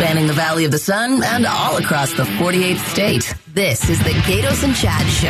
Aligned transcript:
spanning 0.00 0.26
the 0.26 0.32
Valley 0.32 0.64
of 0.64 0.70
the 0.70 0.78
Sun 0.78 1.22
and 1.22 1.44
all 1.44 1.76
across 1.76 2.10
the 2.14 2.22
48th 2.22 2.78
state. 2.88 3.34
This 3.52 3.90
is 3.90 3.98
the 3.98 4.12
Gaydos 4.24 4.64
and 4.64 4.74
Chad 4.74 5.06
Show. 5.06 5.28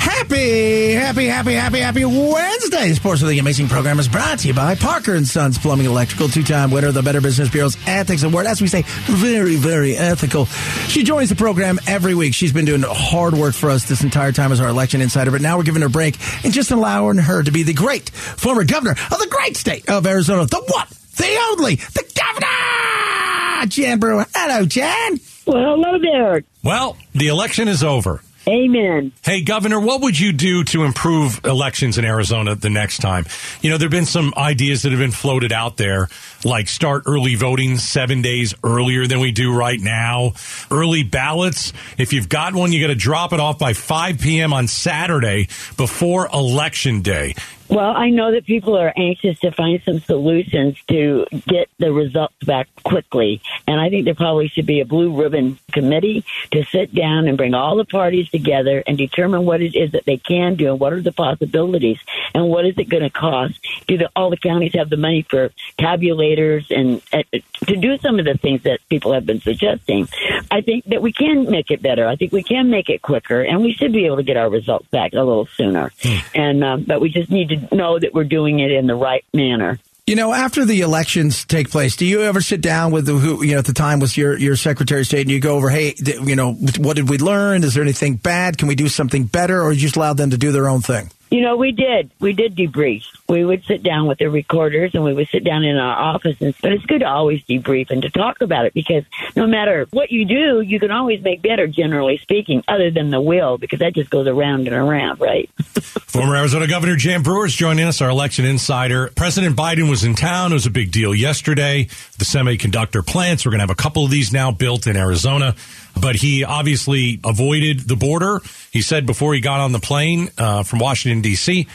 Happy, 0.00 0.92
happy, 0.92 1.26
happy, 1.26 1.52
happy, 1.52 1.78
happy 1.80 2.04
Wednesday. 2.06 2.94
Sports 2.94 3.20
of 3.20 3.28
the 3.28 3.38
Amazing 3.38 3.68
program 3.68 3.98
is 3.98 4.08
brought 4.08 4.38
to 4.38 4.48
you 4.48 4.54
by 4.54 4.76
Parker 4.76 5.14
and 5.14 5.28
Sons 5.28 5.58
Plumbing 5.58 5.84
Electrical, 5.84 6.28
two-time 6.28 6.70
winner 6.70 6.88
of 6.88 6.94
the 6.94 7.02
Better 7.02 7.20
Business 7.20 7.50
Bureau's 7.50 7.76
Ethics 7.86 8.22
Award. 8.22 8.46
As 8.46 8.62
we 8.62 8.66
say, 8.66 8.80
very, 9.04 9.56
very 9.56 9.94
ethical. 9.94 10.46
She 10.88 11.02
joins 11.02 11.28
the 11.28 11.36
program 11.36 11.78
every 11.86 12.14
week. 12.14 12.32
She's 12.32 12.52
been 12.54 12.64
doing 12.64 12.82
hard 12.86 13.34
work 13.34 13.54
for 13.54 13.68
us 13.68 13.86
this 13.86 14.02
entire 14.02 14.32
time 14.32 14.52
as 14.52 14.60
our 14.62 14.68
election 14.68 15.02
insider, 15.02 15.30
but 15.30 15.42
now 15.42 15.58
we're 15.58 15.64
giving 15.64 15.82
her 15.82 15.88
a 15.88 15.90
break 15.90 16.16
and 16.44 16.54
just 16.54 16.70
allowing 16.70 17.18
her 17.18 17.42
to 17.42 17.50
be 17.50 17.62
the 17.62 17.74
great 17.74 18.08
former 18.08 18.64
governor 18.64 18.92
of 18.92 19.18
the 19.18 19.28
great 19.30 19.58
state 19.58 19.90
of 19.90 20.06
Arizona, 20.06 20.46
the 20.46 20.62
one, 20.66 20.86
the 21.18 21.46
only, 21.50 21.74
the 21.74 22.10
governor, 22.16 23.31
Jan 23.66 23.98
Brewer. 23.98 24.26
Hello, 24.34 24.64
Jan. 24.66 25.20
Well, 25.46 25.76
hello 25.76 25.98
there. 25.98 26.42
Well, 26.62 26.96
the 27.14 27.28
election 27.28 27.68
is 27.68 27.82
over. 27.82 28.22
Amen. 28.48 29.12
Hey, 29.22 29.42
Governor, 29.42 29.78
what 29.78 30.00
would 30.00 30.18
you 30.18 30.32
do 30.32 30.64
to 30.64 30.82
improve 30.82 31.40
elections 31.44 31.96
in 31.96 32.04
Arizona 32.04 32.56
the 32.56 32.70
next 32.70 32.98
time? 32.98 33.24
You 33.60 33.70
know, 33.70 33.78
there 33.78 33.86
have 33.86 33.92
been 33.92 34.04
some 34.04 34.34
ideas 34.36 34.82
that 34.82 34.90
have 34.90 34.98
been 34.98 35.12
floated 35.12 35.52
out 35.52 35.76
there, 35.76 36.08
like 36.44 36.66
start 36.66 37.04
early 37.06 37.36
voting 37.36 37.78
seven 37.78 38.20
days 38.20 38.52
earlier 38.64 39.06
than 39.06 39.20
we 39.20 39.30
do 39.30 39.54
right 39.54 39.78
now. 39.78 40.32
Early 40.72 41.04
ballots. 41.04 41.72
If 41.98 42.12
you've 42.12 42.28
got 42.28 42.52
one, 42.54 42.72
you 42.72 42.80
got 42.80 42.88
to 42.88 42.96
drop 42.96 43.32
it 43.32 43.38
off 43.38 43.60
by 43.60 43.74
5 43.74 44.18
p.m. 44.18 44.52
on 44.52 44.66
Saturday 44.66 45.46
before 45.76 46.28
Election 46.32 47.02
Day. 47.02 47.36
Well, 47.72 47.96
I 47.96 48.10
know 48.10 48.32
that 48.32 48.44
people 48.44 48.76
are 48.76 48.92
anxious 48.94 49.38
to 49.40 49.50
find 49.50 49.80
some 49.82 49.98
solutions 50.00 50.76
to 50.88 51.24
get 51.48 51.70
the 51.78 51.90
results 51.90 52.34
back 52.44 52.68
quickly. 52.84 53.40
And 53.66 53.80
I 53.80 53.88
think 53.88 54.04
there 54.04 54.14
probably 54.14 54.48
should 54.48 54.66
be 54.66 54.80
a 54.80 54.84
blue 54.84 55.18
ribbon 55.18 55.58
committee 55.72 56.22
to 56.50 56.64
sit 56.64 56.94
down 56.94 57.28
and 57.28 57.38
bring 57.38 57.54
all 57.54 57.76
the 57.76 57.86
parties 57.86 58.28
together 58.28 58.82
and 58.86 58.98
determine 58.98 59.46
what 59.46 59.62
it 59.62 59.74
is 59.74 59.92
that 59.92 60.04
they 60.04 60.18
can 60.18 60.56
do 60.56 60.70
and 60.70 60.80
what 60.80 60.92
are 60.92 61.00
the 61.00 61.12
possibilities 61.12 61.98
and 62.34 62.46
what 62.50 62.66
is 62.66 62.76
it 62.76 62.90
going 62.90 63.04
to 63.04 63.08
cost. 63.08 63.58
Do 63.86 63.96
the, 63.96 64.10
all 64.14 64.28
the 64.28 64.36
counties 64.36 64.74
have 64.74 64.90
the 64.90 64.98
money 64.98 65.22
for 65.22 65.50
tabulators 65.78 66.70
and 66.70 67.00
uh, 67.10 67.22
to 67.64 67.76
do 67.76 67.96
some 67.96 68.18
of 68.18 68.26
the 68.26 68.36
things 68.36 68.64
that 68.64 68.80
people 68.90 69.14
have 69.14 69.24
been 69.24 69.40
suggesting? 69.40 70.08
I 70.50 70.60
think 70.60 70.84
that 70.86 71.00
we 71.00 71.10
can 71.10 71.50
make 71.50 71.70
it 71.70 71.80
better. 71.80 72.06
I 72.06 72.16
think 72.16 72.32
we 72.32 72.42
can 72.42 72.68
make 72.68 72.90
it 72.90 73.00
quicker 73.00 73.40
and 73.40 73.62
we 73.62 73.72
should 73.72 73.94
be 73.94 74.04
able 74.04 74.16
to 74.16 74.22
get 74.22 74.36
our 74.36 74.50
results 74.50 74.88
back 74.88 75.14
a 75.14 75.20
little 75.20 75.46
sooner. 75.56 75.90
Hmm. 76.02 76.18
And, 76.34 76.64
um, 76.64 76.84
but 76.84 77.00
we 77.00 77.08
just 77.08 77.30
need 77.30 77.48
to 77.48 77.61
know 77.70 77.98
that 77.98 78.14
we're 78.14 78.24
doing 78.24 78.60
it 78.60 78.70
in 78.70 78.86
the 78.86 78.94
right 78.94 79.24
manner. 79.32 79.78
You 80.06 80.16
know, 80.16 80.32
after 80.32 80.64
the 80.64 80.80
elections 80.80 81.44
take 81.44 81.70
place, 81.70 81.94
do 81.94 82.04
you 82.04 82.22
ever 82.22 82.40
sit 82.40 82.60
down 82.60 82.90
with 82.90 83.06
the, 83.06 83.12
who, 83.12 83.44
you 83.44 83.52
know, 83.52 83.58
at 83.58 83.66
the 83.66 83.72
time 83.72 84.00
was 84.00 84.16
your, 84.16 84.36
your 84.36 84.56
Secretary 84.56 85.02
of 85.02 85.06
State 85.06 85.22
and 85.22 85.30
you 85.30 85.38
go 85.38 85.54
over, 85.54 85.70
hey, 85.70 85.94
you 85.96 86.34
know, 86.34 86.54
what 86.54 86.96
did 86.96 87.08
we 87.08 87.18
learn? 87.18 87.62
Is 87.62 87.74
there 87.74 87.84
anything 87.84 88.16
bad? 88.16 88.58
Can 88.58 88.66
we 88.66 88.74
do 88.74 88.88
something 88.88 89.24
better? 89.24 89.62
Or 89.62 89.72
you 89.72 89.78
just 89.78 89.94
allow 89.94 90.12
them 90.12 90.30
to 90.30 90.36
do 90.36 90.50
their 90.50 90.68
own 90.68 90.80
thing? 90.80 91.10
You 91.32 91.40
know, 91.40 91.56
we 91.56 91.72
did. 91.72 92.10
We 92.20 92.34
did 92.34 92.54
debrief. 92.54 93.04
We 93.26 93.42
would 93.42 93.64
sit 93.64 93.82
down 93.82 94.06
with 94.06 94.18
the 94.18 94.28
recorders 94.28 94.90
and 94.94 95.02
we 95.02 95.14
would 95.14 95.28
sit 95.28 95.44
down 95.44 95.64
in 95.64 95.78
our 95.78 96.14
offices. 96.14 96.54
But 96.60 96.72
it's 96.72 96.84
good 96.84 96.98
to 96.98 97.06
always 97.06 97.42
debrief 97.44 97.88
and 97.88 98.02
to 98.02 98.10
talk 98.10 98.42
about 98.42 98.66
it 98.66 98.74
because 98.74 99.04
no 99.34 99.46
matter 99.46 99.86
what 99.92 100.12
you 100.12 100.26
do, 100.26 100.60
you 100.60 100.78
can 100.78 100.90
always 100.90 101.22
make 101.22 101.40
better, 101.40 101.66
generally 101.66 102.18
speaking, 102.18 102.62
other 102.68 102.90
than 102.90 103.08
the 103.08 103.20
will, 103.22 103.56
because 103.56 103.78
that 103.78 103.94
just 103.94 104.10
goes 104.10 104.26
around 104.26 104.68
and 104.68 104.76
around, 104.76 105.20
right? 105.22 105.48
Former 105.62 106.36
Arizona 106.36 106.66
Governor 106.66 106.96
Jan 106.96 107.22
Brewer 107.22 107.46
is 107.46 107.54
joining 107.54 107.86
us, 107.86 108.02
our 108.02 108.10
election 108.10 108.44
insider. 108.44 109.10
President 109.16 109.56
Biden 109.56 109.88
was 109.88 110.04
in 110.04 110.14
town. 110.14 110.52
It 110.52 110.56
was 110.56 110.66
a 110.66 110.70
big 110.70 110.92
deal 110.92 111.14
yesterday. 111.14 111.84
The 112.18 112.26
semiconductor 112.26 113.06
plants, 113.06 113.46
we're 113.46 113.52
going 113.52 113.60
to 113.60 113.62
have 113.62 113.70
a 113.70 113.74
couple 113.74 114.04
of 114.04 114.10
these 114.10 114.34
now 114.34 114.50
built 114.50 114.86
in 114.86 114.98
Arizona 114.98 115.54
but 116.00 116.16
he 116.16 116.44
obviously 116.44 117.20
avoided 117.24 117.80
the 117.80 117.96
border. 117.96 118.40
He 118.70 118.82
said 118.82 119.06
before 119.06 119.34
he 119.34 119.40
got 119.40 119.60
on 119.60 119.72
the 119.72 119.78
plane 119.78 120.30
uh, 120.38 120.62
from 120.62 120.78
Washington, 120.78 121.22
D.C., 121.22 121.66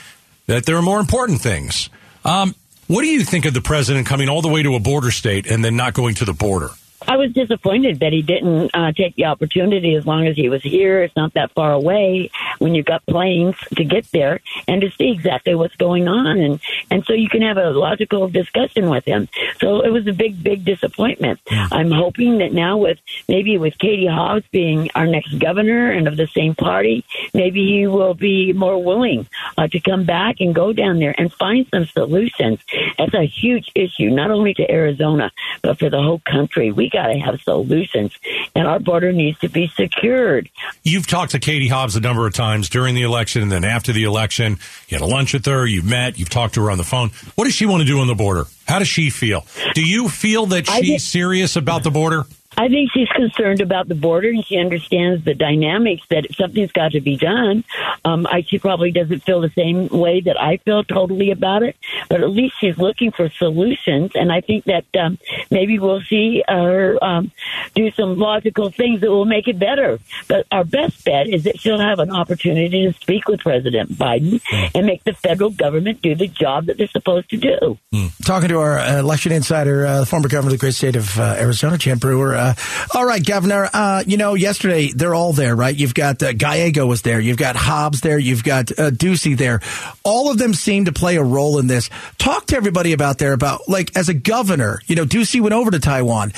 that 0.47 0.65
there 0.65 0.77
are 0.77 0.81
more 0.81 0.99
important 0.99 1.41
things. 1.41 1.89
Um, 2.23 2.55
what 2.87 3.01
do 3.01 3.07
you 3.07 3.23
think 3.23 3.45
of 3.45 3.53
the 3.53 3.61
president 3.61 4.07
coming 4.07 4.29
all 4.29 4.41
the 4.41 4.47
way 4.47 4.63
to 4.63 4.75
a 4.75 4.79
border 4.79 5.11
state 5.11 5.45
and 5.45 5.63
then 5.63 5.75
not 5.75 5.93
going 5.93 6.15
to 6.15 6.25
the 6.25 6.33
border? 6.33 6.69
I 7.05 7.17
was 7.17 7.31
disappointed 7.31 7.99
that 7.99 8.13
he 8.13 8.21
didn't 8.21 8.71
uh, 8.73 8.91
take 8.91 9.15
the 9.15 9.25
opportunity 9.25 9.95
as 9.95 10.05
long 10.05 10.25
as 10.25 10.35
he 10.35 10.49
was 10.49 10.63
here. 10.63 11.03
It's 11.03 11.15
not 11.15 11.33
that 11.33 11.51
far 11.51 11.71
away 11.71 12.31
when 12.59 12.73
you've 12.73 12.85
got 12.85 13.05
planes 13.05 13.55
to 13.75 13.83
get 13.83 14.09
there 14.11 14.41
and 14.67 14.81
to 14.81 14.89
see 14.91 15.11
exactly 15.11 15.53
what's 15.53 15.75
going 15.75 16.07
on. 16.07 16.39
And, 16.39 16.59
and 16.89 17.05
so 17.05 17.13
you 17.13 17.29
can 17.29 17.41
have 17.43 17.57
a 17.57 17.69
logical 17.69 18.27
discussion 18.29 18.89
with 18.89 19.05
him. 19.05 19.27
So 19.59 19.81
it 19.81 19.89
was 19.89 20.07
a 20.07 20.13
big, 20.13 20.41
big 20.43 20.65
disappointment. 20.65 21.39
I'm 21.49 21.91
hoping 21.91 22.39
that 22.39 22.53
now 22.53 22.77
with 22.77 22.99
maybe 23.27 23.57
with 23.57 23.77
Katie 23.77 24.07
Hobbs 24.07 24.45
being 24.51 24.89
our 24.95 25.05
next 25.05 25.37
governor 25.39 25.91
and 25.91 26.07
of 26.07 26.17
the 26.17 26.27
same 26.27 26.55
party, 26.55 27.05
maybe 27.33 27.65
he 27.67 27.87
will 27.87 28.15
be 28.15 28.53
more 28.53 28.81
willing 28.83 29.27
uh, 29.57 29.67
to 29.67 29.79
come 29.79 30.05
back 30.05 30.37
and 30.39 30.55
go 30.55 30.73
down 30.73 30.99
there 30.99 31.15
and 31.17 31.31
find 31.33 31.67
some 31.71 31.85
solutions. 31.85 32.59
That's 32.97 33.13
a 33.13 33.25
huge 33.25 33.71
issue, 33.75 34.09
not 34.09 34.31
only 34.31 34.53
to 34.55 34.71
Arizona, 34.71 35.31
but 35.61 35.79
for 35.79 35.89
the 35.89 36.01
whole 36.01 36.21
country. 36.25 36.71
We 36.71 36.86
got 36.89 37.07
to 37.07 37.19
have 37.19 37.41
solutions, 37.41 38.13
and 38.55 38.67
our 38.67 38.79
border 38.79 39.11
needs 39.11 39.39
to 39.39 39.49
be 39.49 39.67
secured. 39.67 40.49
You've 40.83 41.07
talked 41.07 41.31
to 41.31 41.39
Katie 41.39 41.67
Hobbs 41.67 41.95
a 41.95 41.99
number 41.99 42.25
of 42.27 42.33
times 42.33 42.69
during 42.69 42.95
the 42.95 43.03
election 43.03 43.41
and 43.41 43.51
then 43.51 43.63
after 43.63 43.93
the 43.93 44.03
election. 44.03 44.59
You 44.87 44.97
had 44.97 45.01
a 45.01 45.05
lunch 45.05 45.33
with 45.33 45.45
her, 45.45 45.65
you've 45.65 45.85
met, 45.85 46.17
you've 46.17 46.29
talked 46.29 46.55
to 46.55 46.63
her 46.63 46.71
on 46.71 46.77
the 46.77 46.83
phone. 46.83 47.09
What 47.35 47.45
does 47.45 47.53
she 47.53 47.65
want 47.65 47.81
to 47.81 47.87
do 47.87 47.99
on 47.99 48.07
the 48.07 48.15
border? 48.15 48.45
How 48.67 48.79
does 48.79 48.87
she 48.87 49.09
feel? 49.09 49.45
Do 49.73 49.81
you 49.81 50.09
feel 50.09 50.47
that 50.47 50.67
she's 50.67 51.07
serious 51.07 51.55
about 51.55 51.83
the 51.83 51.91
border? 51.91 52.25
I 52.57 52.69
think 52.69 52.91
she's 52.91 53.09
concerned 53.09 53.61
about 53.61 53.87
the 53.87 53.93
border 53.93 54.29
and 54.29 54.43
she 54.43 54.57
understands 54.57 55.23
the 55.23 55.35
dynamics 55.35 56.01
that 56.09 56.25
something's 56.35 56.71
got 56.71 56.93
to 56.93 57.01
be 57.01 57.15
done. 57.15 57.63
Um, 58.03 58.25
I, 58.25 58.41
she 58.41 58.57
probably 58.57 58.91
doesn't 58.91 59.23
feel 59.23 59.41
the 59.41 59.51
same 59.51 59.87
way 59.89 60.21
that 60.21 60.41
I 60.41 60.57
feel 60.57 60.83
totally 60.83 61.29
about 61.29 61.61
it, 61.61 61.75
but 62.09 62.21
at 62.21 62.31
least 62.31 62.55
she's 62.59 62.77
looking 62.77 63.11
for 63.11 63.29
solutions. 63.29 64.11
And 64.15 64.31
I 64.31 64.41
think 64.41 64.65
that 64.65 64.85
um, 64.99 65.19
maybe 65.51 65.77
we'll 65.77 66.01
see 66.01 66.43
her 66.47 66.97
um, 67.03 67.31
do 67.75 67.91
some 67.91 68.17
logical 68.17 68.71
things 68.71 69.01
that 69.01 69.11
will 69.11 69.25
make 69.25 69.47
it 69.47 69.59
better. 69.59 69.99
But 70.27 70.47
our 70.51 70.63
best 70.63 71.05
bet 71.05 71.27
is 71.27 71.43
that 71.43 71.59
she'll 71.59 71.79
have 71.79 71.99
an 71.99 72.11
opportunity 72.11 72.87
to 72.87 72.93
speak 72.99 73.27
with 73.27 73.41
President 73.41 73.91
Biden 73.91 74.41
and 74.73 74.87
make 74.87 75.03
the 75.03 75.13
federal 75.13 75.51
government 75.51 76.01
do 76.01 76.15
the 76.15 76.27
job 76.27 76.65
that 76.65 76.77
they're 76.79 76.87
supposed 76.87 77.29
to 77.29 77.37
do. 77.37 77.77
Mm. 77.93 78.25
Talking 78.25 78.49
to 78.49 78.59
our 78.59 78.79
uh, 78.79 78.97
election 78.97 79.31
insider, 79.31 79.85
uh, 79.85 80.05
former 80.05 80.27
governor 80.27 80.53
of 80.53 80.59
the 80.59 80.63
great 80.63 80.73
state 80.73 80.95
of 80.95 81.19
uh, 81.19 81.35
Arizona, 81.37 81.77
Jan 81.77 81.99
Brewer. 81.99 82.33
Uh, 82.33 82.46
all 82.93 83.05
right, 83.05 83.25
Governor. 83.25 83.69
Uh, 83.73 84.03
you 84.05 84.17
know, 84.17 84.33
yesterday 84.33 84.91
they're 84.93 85.15
all 85.15 85.33
there, 85.33 85.55
right? 85.55 85.75
You've 85.75 85.93
got 85.93 86.21
uh, 86.21 86.33
Gallego 86.33 86.85
was 86.85 87.01
there. 87.01 87.19
You've 87.19 87.37
got 87.37 87.55
Hobbs 87.55 88.01
there. 88.01 88.19
You've 88.19 88.43
got 88.43 88.71
uh, 88.71 88.91
Ducey 88.91 89.37
there. 89.37 89.61
All 90.03 90.31
of 90.31 90.37
them 90.37 90.53
seem 90.53 90.85
to 90.85 90.91
play 90.91 91.17
a 91.17 91.23
role 91.23 91.59
in 91.59 91.67
this. 91.67 91.89
Talk 92.17 92.47
to 92.47 92.55
everybody 92.55 92.93
about 92.93 93.17
there 93.17 93.33
about 93.33 93.67
like 93.67 93.95
as 93.95 94.09
a 94.09 94.13
governor. 94.13 94.81
You 94.87 94.95
know, 94.95 95.05
Ducey 95.05 95.41
went 95.41 95.53
over 95.53 95.71
to 95.71 95.79
Taiwan. 95.79 96.33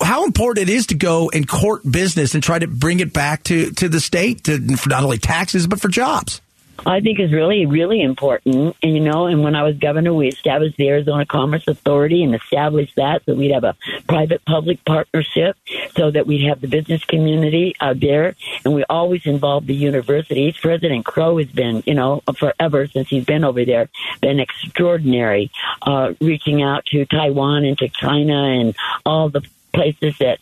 How 0.00 0.24
important 0.24 0.68
it 0.68 0.72
is 0.72 0.88
to 0.88 0.94
go 0.94 1.30
and 1.30 1.48
court 1.48 1.82
business 1.90 2.34
and 2.34 2.42
try 2.42 2.58
to 2.58 2.66
bring 2.66 3.00
it 3.00 3.12
back 3.12 3.44
to 3.44 3.70
to 3.72 3.88
the 3.88 4.00
state 4.00 4.44
to 4.44 4.76
for 4.76 4.88
not 4.88 5.04
only 5.04 5.18
taxes 5.18 5.66
but 5.66 5.80
for 5.80 5.88
jobs. 5.88 6.40
I 6.86 7.00
think 7.00 7.20
is 7.20 7.32
really, 7.32 7.66
really 7.66 8.02
important. 8.02 8.76
And, 8.82 8.94
you 8.94 9.00
know, 9.00 9.26
and 9.26 9.42
when 9.42 9.54
I 9.54 9.62
was 9.62 9.76
governor, 9.76 10.12
we 10.12 10.28
established 10.28 10.76
the 10.76 10.88
Arizona 10.88 11.26
Commerce 11.26 11.66
Authority 11.68 12.22
and 12.22 12.34
established 12.34 12.96
that 12.96 13.22
so 13.24 13.34
we'd 13.34 13.52
have 13.52 13.64
a 13.64 13.76
private 14.08 14.44
public 14.44 14.84
partnership 14.84 15.56
so 15.96 16.10
that 16.10 16.26
we'd 16.26 16.46
have 16.46 16.60
the 16.60 16.68
business 16.68 17.04
community 17.04 17.74
out 17.80 18.00
there. 18.00 18.34
And 18.64 18.74
we 18.74 18.84
always 18.90 19.26
involved 19.26 19.66
the 19.66 19.74
universities. 19.74 20.56
President 20.56 21.04
Crow 21.04 21.38
has 21.38 21.48
been, 21.48 21.82
you 21.86 21.94
know, 21.94 22.22
forever 22.36 22.86
since 22.86 23.08
he's 23.08 23.24
been 23.24 23.44
over 23.44 23.64
there, 23.64 23.88
been 24.20 24.40
extraordinary, 24.40 25.50
uh, 25.82 26.14
reaching 26.20 26.62
out 26.62 26.86
to 26.86 27.06
Taiwan 27.06 27.64
and 27.64 27.78
to 27.78 27.88
China 27.88 28.44
and 28.44 28.74
all 29.06 29.28
the 29.28 29.42
places 29.72 30.18
that 30.18 30.38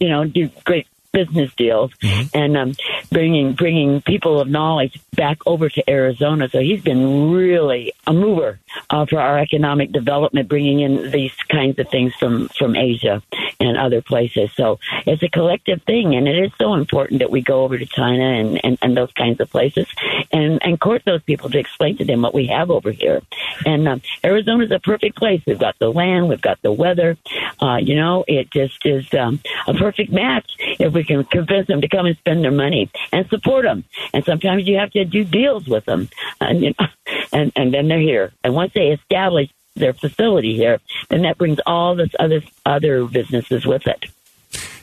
you 0.00 0.08
know, 0.08 0.24
do 0.24 0.50
great 0.64 0.86
business 1.14 1.54
deals 1.54 1.92
mm-hmm. 2.02 2.36
and 2.36 2.56
um, 2.56 2.74
bringing 3.10 3.54
bringing 3.54 4.02
people 4.02 4.40
of 4.40 4.48
knowledge 4.48 5.00
back 5.14 5.38
over 5.46 5.70
to 5.70 5.88
Arizona. 5.88 6.48
So 6.50 6.60
he's 6.60 6.82
been 6.82 7.30
really 7.32 7.94
a 8.06 8.12
mover 8.12 8.58
uh, 8.90 9.06
for 9.06 9.20
our 9.20 9.38
economic 9.38 9.92
development, 9.92 10.48
bringing 10.48 10.80
in 10.80 11.10
these 11.10 11.34
kinds 11.48 11.78
of 11.78 11.88
things 11.88 12.12
from 12.16 12.48
from 12.48 12.76
Asia 12.76 13.22
and 13.60 13.78
other 13.78 14.02
places. 14.02 14.50
So 14.56 14.80
it's 15.06 15.22
a 15.22 15.28
collective 15.28 15.82
thing, 15.84 16.14
and 16.14 16.28
it 16.28 16.38
is 16.44 16.52
so 16.58 16.74
important 16.74 17.20
that 17.20 17.30
we 17.30 17.40
go 17.40 17.62
over 17.62 17.78
to 17.78 17.86
China 17.86 18.24
and, 18.24 18.60
and, 18.64 18.78
and 18.82 18.96
those 18.96 19.12
kinds 19.12 19.40
of 19.40 19.48
places 19.50 19.86
and 20.32 20.60
and 20.62 20.80
court 20.80 21.02
those 21.06 21.22
people 21.22 21.48
to 21.50 21.58
explain 21.58 21.96
to 21.98 22.04
them 22.04 22.22
what 22.22 22.34
we 22.34 22.46
have 22.48 22.70
over 22.70 22.90
here. 22.90 23.22
And 23.64 23.86
um, 23.86 24.02
Arizona 24.24 24.64
is 24.64 24.70
a 24.72 24.80
perfect 24.80 25.16
place. 25.16 25.40
We've 25.46 25.58
got 25.58 25.78
the 25.78 25.90
land, 25.90 26.28
we've 26.28 26.40
got 26.40 26.60
the 26.62 26.72
weather. 26.72 27.16
Uh, 27.60 27.76
you 27.76 27.94
know, 27.94 28.24
it 28.26 28.50
just 28.50 28.84
is 28.84 29.06
um, 29.14 29.40
a 29.66 29.74
perfect 29.74 30.10
match 30.10 30.50
if 30.58 30.92
we 30.92 31.03
can 31.04 31.24
convince 31.24 31.66
them 31.66 31.80
to 31.80 31.88
come 31.88 32.06
and 32.06 32.16
spend 32.18 32.42
their 32.42 32.50
money 32.50 32.90
and 33.12 33.28
support 33.28 33.64
them. 33.64 33.84
And 34.12 34.24
sometimes 34.24 34.66
you 34.66 34.78
have 34.78 34.90
to 34.92 35.04
do 35.04 35.24
deals 35.24 35.66
with 35.66 35.84
them, 35.84 36.08
and 36.40 36.62
you 36.62 36.74
know, 36.78 36.86
and 37.32 37.52
and 37.56 37.72
then 37.72 37.88
they're 37.88 37.98
here. 38.00 38.32
And 38.42 38.54
once 38.54 38.72
they 38.74 38.88
establish 38.88 39.50
their 39.76 39.92
facility 39.92 40.54
here, 40.54 40.80
then 41.08 41.22
that 41.22 41.36
brings 41.38 41.58
all 41.66 41.94
this 41.96 42.10
other 42.18 42.42
other 42.64 43.04
businesses 43.04 43.66
with 43.66 43.86
it. 43.86 44.06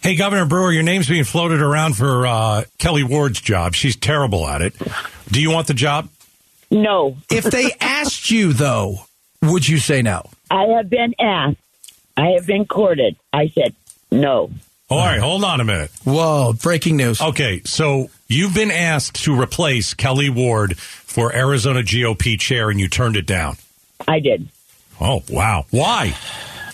Hey, 0.02 0.16
Governor 0.16 0.46
Brewer, 0.46 0.72
your 0.72 0.84
name's 0.84 1.08
being 1.08 1.24
floated 1.24 1.62
around 1.62 1.96
for 1.96 2.26
uh, 2.26 2.64
Kelly 2.80 3.04
Ward's 3.04 3.40
job. 3.40 3.76
She's 3.76 3.96
terrible 3.96 4.48
at 4.48 4.62
it. 4.62 4.74
Do 5.30 5.40
you 5.40 5.52
want 5.52 5.68
the 5.68 5.76
job? 5.76 6.10
No, 6.72 7.18
If 7.30 7.44
they 7.46 7.72
asked 7.82 8.32
you, 8.32 8.54
though, 8.54 9.02
would 9.42 9.68
you 9.68 9.78
say 9.78 10.02
no? 10.02 10.24
I 10.50 10.64
have 10.78 10.90
been 10.90 11.14
asked. 11.20 11.58
I 12.18 12.30
have 12.32 12.48
been 12.48 12.66
courted. 12.66 13.16
I 13.32 13.50
said 13.50 13.76
no. 14.10 14.52
All 14.92 14.98
right, 14.98 15.22
hold 15.22 15.46
on 15.46 15.62
a 15.62 15.64
minute. 15.64 15.90
Whoa, 16.04 16.52
breaking 16.52 16.98
news. 16.98 17.22
Okay, 17.22 17.62
so 17.64 18.10
you've 18.28 18.54
been 18.54 18.72
asked 18.72 19.24
to 19.24 19.40
replace 19.40 19.94
Kelly 19.94 20.30
Ward 20.30 20.78
for 20.78 21.34
Arizona 21.34 21.82
GOP 21.82 22.38
chair, 22.38 22.70
and 22.70 22.78
you 22.78 22.90
turned 22.90 23.16
it 23.16 23.26
down. 23.26 23.56
I 24.06 24.20
did. 24.20 24.50
Oh, 25.00 25.24
wow. 25.30 25.66
Why? 25.72 26.14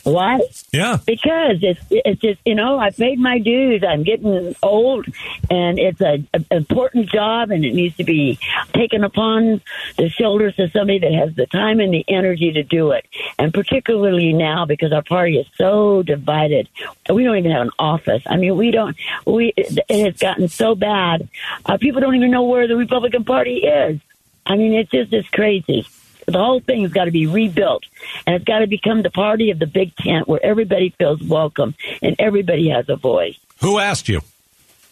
Why? 0.08 0.40
Yeah. 0.72 0.98
Because 1.06 1.58
it's 1.62 1.82
it's 1.90 2.22
just 2.22 2.40
you 2.46 2.56
know 2.56 2.80
I've 2.80 2.96
paid 2.96 3.20
my 3.20 3.40
dues. 3.40 3.84
I'm 3.88 4.04
getting 4.04 4.56
old, 4.64 5.06
and 5.50 5.78
it's 5.78 6.00
a, 6.00 6.26
a 6.34 6.56
important 6.56 7.10
job, 7.10 7.52
and 7.52 7.66
it 7.66 7.74
needs 7.74 7.98
to 7.98 8.06
be 8.06 8.40
taken 8.74 9.04
upon 9.04 9.62
the 9.98 10.10
shoulders 10.10 10.58
of 10.60 10.72
somebody 10.72 11.00
that 11.00 11.12
has 11.12 11.36
the 11.36 11.46
time 11.46 11.82
and 11.82 11.94
the 11.94 12.06
energy 12.08 12.54
to 12.54 12.64
do 12.64 12.92
it. 12.92 13.06
And 13.38 13.54
particularly 13.54 14.32
now, 14.32 14.66
because 14.66 14.94
our 14.94 15.04
party 15.04 15.38
is 15.40 15.48
so 15.58 16.04
divided, 16.04 16.70
we 17.14 17.26
don't 17.26 17.38
even 17.38 17.52
have 17.52 17.64
an 17.64 17.72
office. 17.78 18.24
I 18.28 18.38
mean, 18.38 18.56
we 18.56 18.72
don't. 18.72 18.96
We 19.26 19.54
it 19.58 19.90
has 19.90 20.18
gotten 20.18 20.48
so 20.48 20.74
bad. 20.74 21.28
Uh, 21.66 21.78
people 21.78 22.00
don't 22.00 22.16
even 22.16 22.32
know 22.32 22.44
where 22.44 22.68
the 22.68 22.78
Republican 22.78 23.26
Party 23.26 23.58
is. 23.58 24.00
I 24.46 24.56
mean, 24.56 24.74
it's 24.74 24.90
just 24.90 25.12
it's 25.12 25.30
crazy. 25.30 25.86
The 26.28 26.38
whole 26.38 26.60
thing's 26.60 26.92
got 26.92 27.06
to 27.06 27.12
be 27.12 27.26
rebuilt, 27.26 27.84
and 28.26 28.36
it's 28.36 28.44
got 28.44 28.60
to 28.60 28.68
become 28.68 29.02
the 29.02 29.10
party 29.10 29.50
of 29.52 29.60
the 29.60 29.66
big 29.66 29.96
tent 29.96 30.28
where 30.28 30.44
everybody 30.46 30.90
feels 30.98 31.24
welcome 31.24 31.74
and 32.02 32.18
everybody 32.20 32.68
has 32.70 32.90
a 32.90 32.98
voice. 32.98 33.38
Who 33.62 33.80
asked 33.80 34.10
you? 34.10 34.20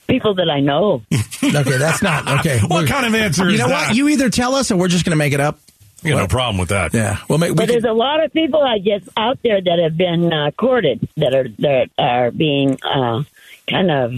People 0.08 0.36
that 0.36 0.50
I 0.50 0.60
know. 0.62 1.04
Okay, 1.44 1.78
that's 1.78 2.02
not 2.02 2.28
okay. 2.40 2.60
What 2.60 2.70
We're- 2.72 2.88
kind 2.88 3.06
of 3.06 3.14
answer 3.14 3.44
You 3.46 3.52
is 3.56 3.60
know 3.60 3.68
that? 3.68 3.88
what? 3.90 3.96
You 3.96 4.08
either 4.10 4.30
tell 4.32 4.56
us, 4.56 4.72
or 4.72 4.78
we're 4.78 4.88
just 4.88 5.06
going 5.06 5.12
to 5.12 5.16
make 5.18 5.34
it 5.34 5.40
up. 5.40 5.60
You 6.02 6.14
got 6.14 6.20
no 6.22 6.28
problem 6.28 6.58
with 6.58 6.70
that. 6.70 6.92
Yeah, 6.94 7.18
we'll. 7.30 7.38
We 7.38 7.50
But 7.50 7.58
can, 7.60 7.68
there's 7.68 7.84
a 7.84 7.94
lot 7.94 8.24
of 8.24 8.34
people, 8.34 8.64
I 8.64 8.80
guess, 8.80 9.02
out 9.16 9.38
there 9.44 9.62
that 9.62 9.80
have 9.80 9.96
been 9.98 10.32
uh, 10.34 10.52
courted 10.52 11.08
that 11.18 11.36
are 11.36 11.48
that 11.60 11.90
are 12.00 12.32
being 12.32 12.80
uh, 12.84 13.24
kind 13.70 13.92
of 13.92 14.14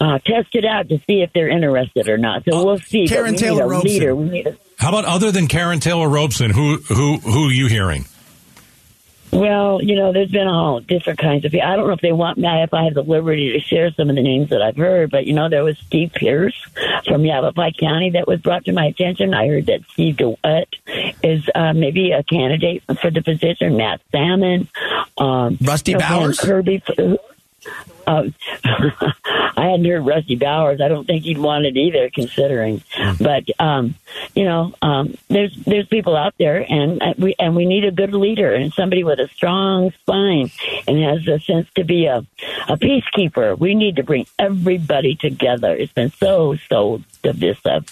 uh, 0.00 0.18
tested 0.18 0.66
out 0.66 0.88
to 0.90 0.98
see 1.06 1.22
if 1.22 1.32
they're 1.32 1.48
interested 1.48 2.08
or 2.08 2.18
not. 2.18 2.44
So 2.44 2.62
we'll 2.64 2.78
see. 2.78 3.06
But 3.06 3.14
Karrin 3.16 3.30
we 3.32 3.36
Taylor 3.38 3.62
need 3.62 3.62
a 3.62 3.66
Robson. 3.68 3.90
leader. 3.90 4.16
We 4.16 4.28
need 4.28 4.46
a, 4.48 4.56
How 4.76 4.90
about 4.90 5.04
other 5.04 5.32
than 5.32 5.48
Karrin 5.48 5.80
Taylor 5.80 6.08
Robson? 6.08 6.50
Who 6.50 6.76
who 6.78 7.18
who 7.18 7.48
are 7.48 7.52
you 7.52 7.66
hearing? 7.66 8.06
well, 9.32 9.82
you 9.82 9.96
know, 9.96 10.12
there's 10.12 10.30
been 10.30 10.46
all 10.46 10.80
different 10.80 11.18
kinds 11.18 11.44
of 11.44 11.52
people. 11.52 11.66
I 11.66 11.76
don't 11.76 11.86
know 11.86 11.92
if 11.92 12.00
they 12.00 12.12
want 12.12 12.38
me 12.38 12.48
if 12.62 12.72
I 12.72 12.84
have 12.84 12.94
the 12.94 13.02
liberty 13.02 13.52
to 13.52 13.60
share 13.60 13.90
some 13.92 14.08
of 14.08 14.16
the 14.16 14.22
names 14.22 14.50
that 14.50 14.62
I've 14.62 14.76
heard, 14.76 15.10
but 15.10 15.26
you 15.26 15.34
know, 15.34 15.48
there 15.48 15.64
was 15.64 15.76
Steve 15.78 16.12
Pierce 16.14 16.54
from 17.06 17.24
Yavapai 17.24 17.72
County 17.72 18.10
that 18.10 18.26
was 18.26 18.40
brought 18.40 18.64
to 18.64 18.72
my 18.72 18.86
attention. 18.86 19.34
I 19.34 19.48
heard 19.48 19.66
that 19.66 19.80
Steve 19.90 20.16
DeWitt 20.16 20.68
is 21.22 21.48
uh, 21.54 21.72
maybe 21.74 22.12
a 22.12 22.22
candidate 22.22 22.82
for 23.00 23.10
the 23.10 23.22
position. 23.22 23.76
Matt 23.76 24.00
Salmon, 24.10 24.68
um, 25.18 25.58
Rusty 25.60 25.92
you 25.92 25.98
know, 25.98 26.08
Bowers. 26.08 26.40
Kirby. 26.40 26.82
Uh, 28.06 28.28
I 29.56 29.66
hadn't 29.70 29.84
heard 29.86 30.04
Rusty 30.04 30.36
Bowers. 30.36 30.80
I 30.80 30.88
don't 30.88 31.06
think 31.06 31.24
he'd 31.24 31.38
want 31.38 31.64
it 31.64 31.76
either, 31.76 32.10
considering. 32.10 32.82
But 33.18 33.44
um, 33.58 33.94
you 34.34 34.44
know, 34.44 34.74
um, 34.82 35.14
there's 35.28 35.54
there's 35.64 35.86
people 35.86 36.16
out 36.16 36.34
there, 36.38 36.64
and 36.70 37.02
uh, 37.02 37.14
we 37.18 37.34
and 37.38 37.56
we 37.56 37.66
need 37.66 37.84
a 37.84 37.90
good 37.90 38.12
leader 38.12 38.54
and 38.54 38.72
somebody 38.72 39.04
with 39.04 39.18
a 39.18 39.28
strong 39.28 39.92
spine 40.00 40.50
and 40.86 41.02
has 41.02 41.26
a 41.26 41.40
sense 41.40 41.68
to 41.76 41.84
be 41.84 42.06
a 42.06 42.18
a 42.68 42.76
peacekeeper. 42.76 43.58
We 43.58 43.74
need 43.74 43.96
to 43.96 44.02
bring 44.02 44.26
everybody 44.38 45.14
together. 45.14 45.74
It's 45.74 45.92
been 45.92 46.10
so 46.12 46.56
so 46.68 47.02
divisive, 47.22 47.86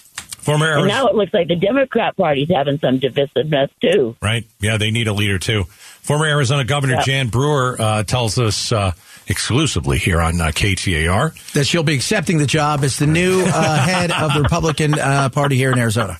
Former 0.45 0.65
and 0.65 0.73
Arizona, 0.81 0.93
now 0.93 1.07
it 1.07 1.15
looks 1.15 1.33
like 1.33 1.47
the 1.47 1.55
Democrat 1.55 2.15
Party's 2.15 2.49
having 2.49 2.77
some 2.79 2.99
divisiveness 2.99 3.69
too. 3.81 4.15
right? 4.21 4.45
Yeah, 4.59 4.77
they 4.77 4.91
need 4.91 5.07
a 5.07 5.13
leader 5.13 5.39
too. 5.39 5.63
Former 5.63 6.25
Arizona 6.27 6.63
Governor 6.63 6.93
Yeah. 6.95 7.01
Jan 7.01 7.27
Brewer 7.29 7.75
uh, 7.79 8.03
tells 8.03 8.37
us 8.37 8.71
uh, 8.71 8.91
exclusively 9.27 9.97
here 9.97 10.21
on 10.21 10.39
uh, 10.39 10.47
KTAR. 10.47 11.51
that 11.53 11.65
she'll 11.65 11.83
be 11.83 11.95
accepting 11.95 12.37
the 12.37 12.45
job 12.45 12.83
as 12.83 12.97
the 12.99 13.07
new 13.07 13.41
uh, 13.45 13.77
head 13.85 14.11
of 14.11 14.33
the 14.33 14.41
Republican 14.41 14.93
uh, 14.99 15.29
Party 15.29 15.55
here 15.55 15.71
in 15.71 15.79
Arizona. 15.79 16.17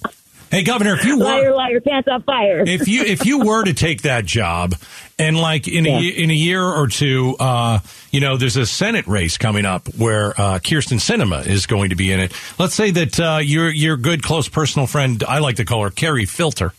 Hey, 0.51 0.63
Governor, 0.63 0.93
if 0.95 1.03
you 1.03 1.19
Liar, 1.19 1.49
were 1.49 1.55
liar, 1.55 1.81
pants 1.81 2.07
on 2.07 2.21
fire. 2.21 2.63
if 2.65 2.87
you 2.87 3.01
if 3.03 3.25
you 3.25 3.39
were 3.39 3.63
to 3.63 3.73
take 3.73 4.03
that 4.03 4.25
job, 4.25 4.75
and 5.19 5.35
like 5.37 5.67
in 5.67 5.85
a 5.85 5.89
Yeah. 5.89 5.99
ye- 5.99 6.23
in 6.23 6.29
a 6.29 6.35
year 6.35 6.63
or 6.63 6.87
two, 6.87 7.35
uh, 7.39 7.79
you 8.11 8.21
know, 8.21 8.37
there's 8.37 8.55
a 8.55 8.65
Senate 8.65 9.07
race 9.07 9.37
coming 9.37 9.65
up 9.65 9.87
where 9.97 10.29
uh, 10.39 10.59
Kyrsten 10.59 10.99
Sinema 10.99 11.45
is 11.45 11.65
going 11.65 11.89
to 11.89 11.95
be 11.95 12.11
in 12.11 12.19
it. 12.19 12.31
Let's 12.59 12.75
say 12.75 12.91
that 12.91 13.19
uh, 13.19 13.39
your 13.41 13.69
your 13.69 13.97
good 13.97 14.21
close 14.23 14.47
personal 14.47 14.87
friend, 14.87 15.21
I 15.27 15.39
like 15.39 15.55
to 15.57 15.65
call 15.65 15.83
her 15.83 15.89
Carrie 15.89 16.25
Filter, 16.25 16.73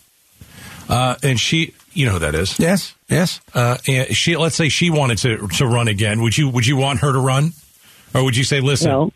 uh, 0.88 1.17
and 1.23 1.38
she, 1.38 1.75
you 1.97 2.07
know 2.07 2.13
who 2.13 2.19
that 2.21 2.35
is. 2.35 2.59
Yes, 2.59 2.95
yes. 3.09 3.41
Uh, 3.55 3.79
and 3.89 4.15
she, 4.17 4.37
let's 4.37 4.55
say 4.57 4.69
she 4.69 4.91
wanted 4.91 5.19
to 5.19 5.49
to 5.49 5.67
run 5.67 5.89
again. 5.89 6.21
Would 6.23 6.37
you 6.37 6.49
would 6.51 6.67
you 6.67 6.77
want 6.77 7.01
her 7.01 7.13
to 7.13 7.19
run, 7.19 7.53
or 8.15 8.23
would 8.25 8.37
you 8.37 8.45
say, 8.45 8.61
listen, 8.61 8.91
no. 8.91 9.13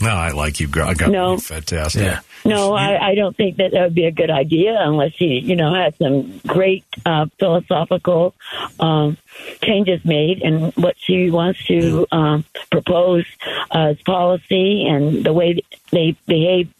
no, 0.00 0.10
I 0.10 0.30
like 0.30 0.60
you, 0.60 0.68
girl. 0.68 0.88
I 0.88 0.94
got 0.94 1.10
No. 1.10 1.36
fantastic. 1.38 2.02
Yeah. 2.02 2.20
No, 2.42 2.72
I, 2.72 3.08
I 3.10 3.14
don't 3.16 3.36
think 3.36 3.56
that 3.58 3.72
that 3.72 3.82
would 3.82 3.94
be 3.94 4.06
a 4.06 4.10
good 4.10 4.30
idea 4.30 4.74
unless 4.80 5.12
he, 5.14 5.40
you 5.40 5.56
know, 5.56 5.74
has 5.74 5.94
some 5.96 6.38
great 6.46 6.84
uh, 7.04 7.26
philosophical 7.38 8.34
um, 8.78 9.18
changes 9.62 10.02
made 10.06 10.40
and 10.40 10.72
what 10.74 10.96
she 10.98 11.30
wants 11.30 11.62
to 11.66 12.06
um, 12.10 12.44
propose 12.70 13.26
as 13.70 14.00
policy 14.02 14.86
and 14.86 15.22
the 15.22 15.34
way 15.34 15.60
they 15.90 16.16
behave 16.26 16.72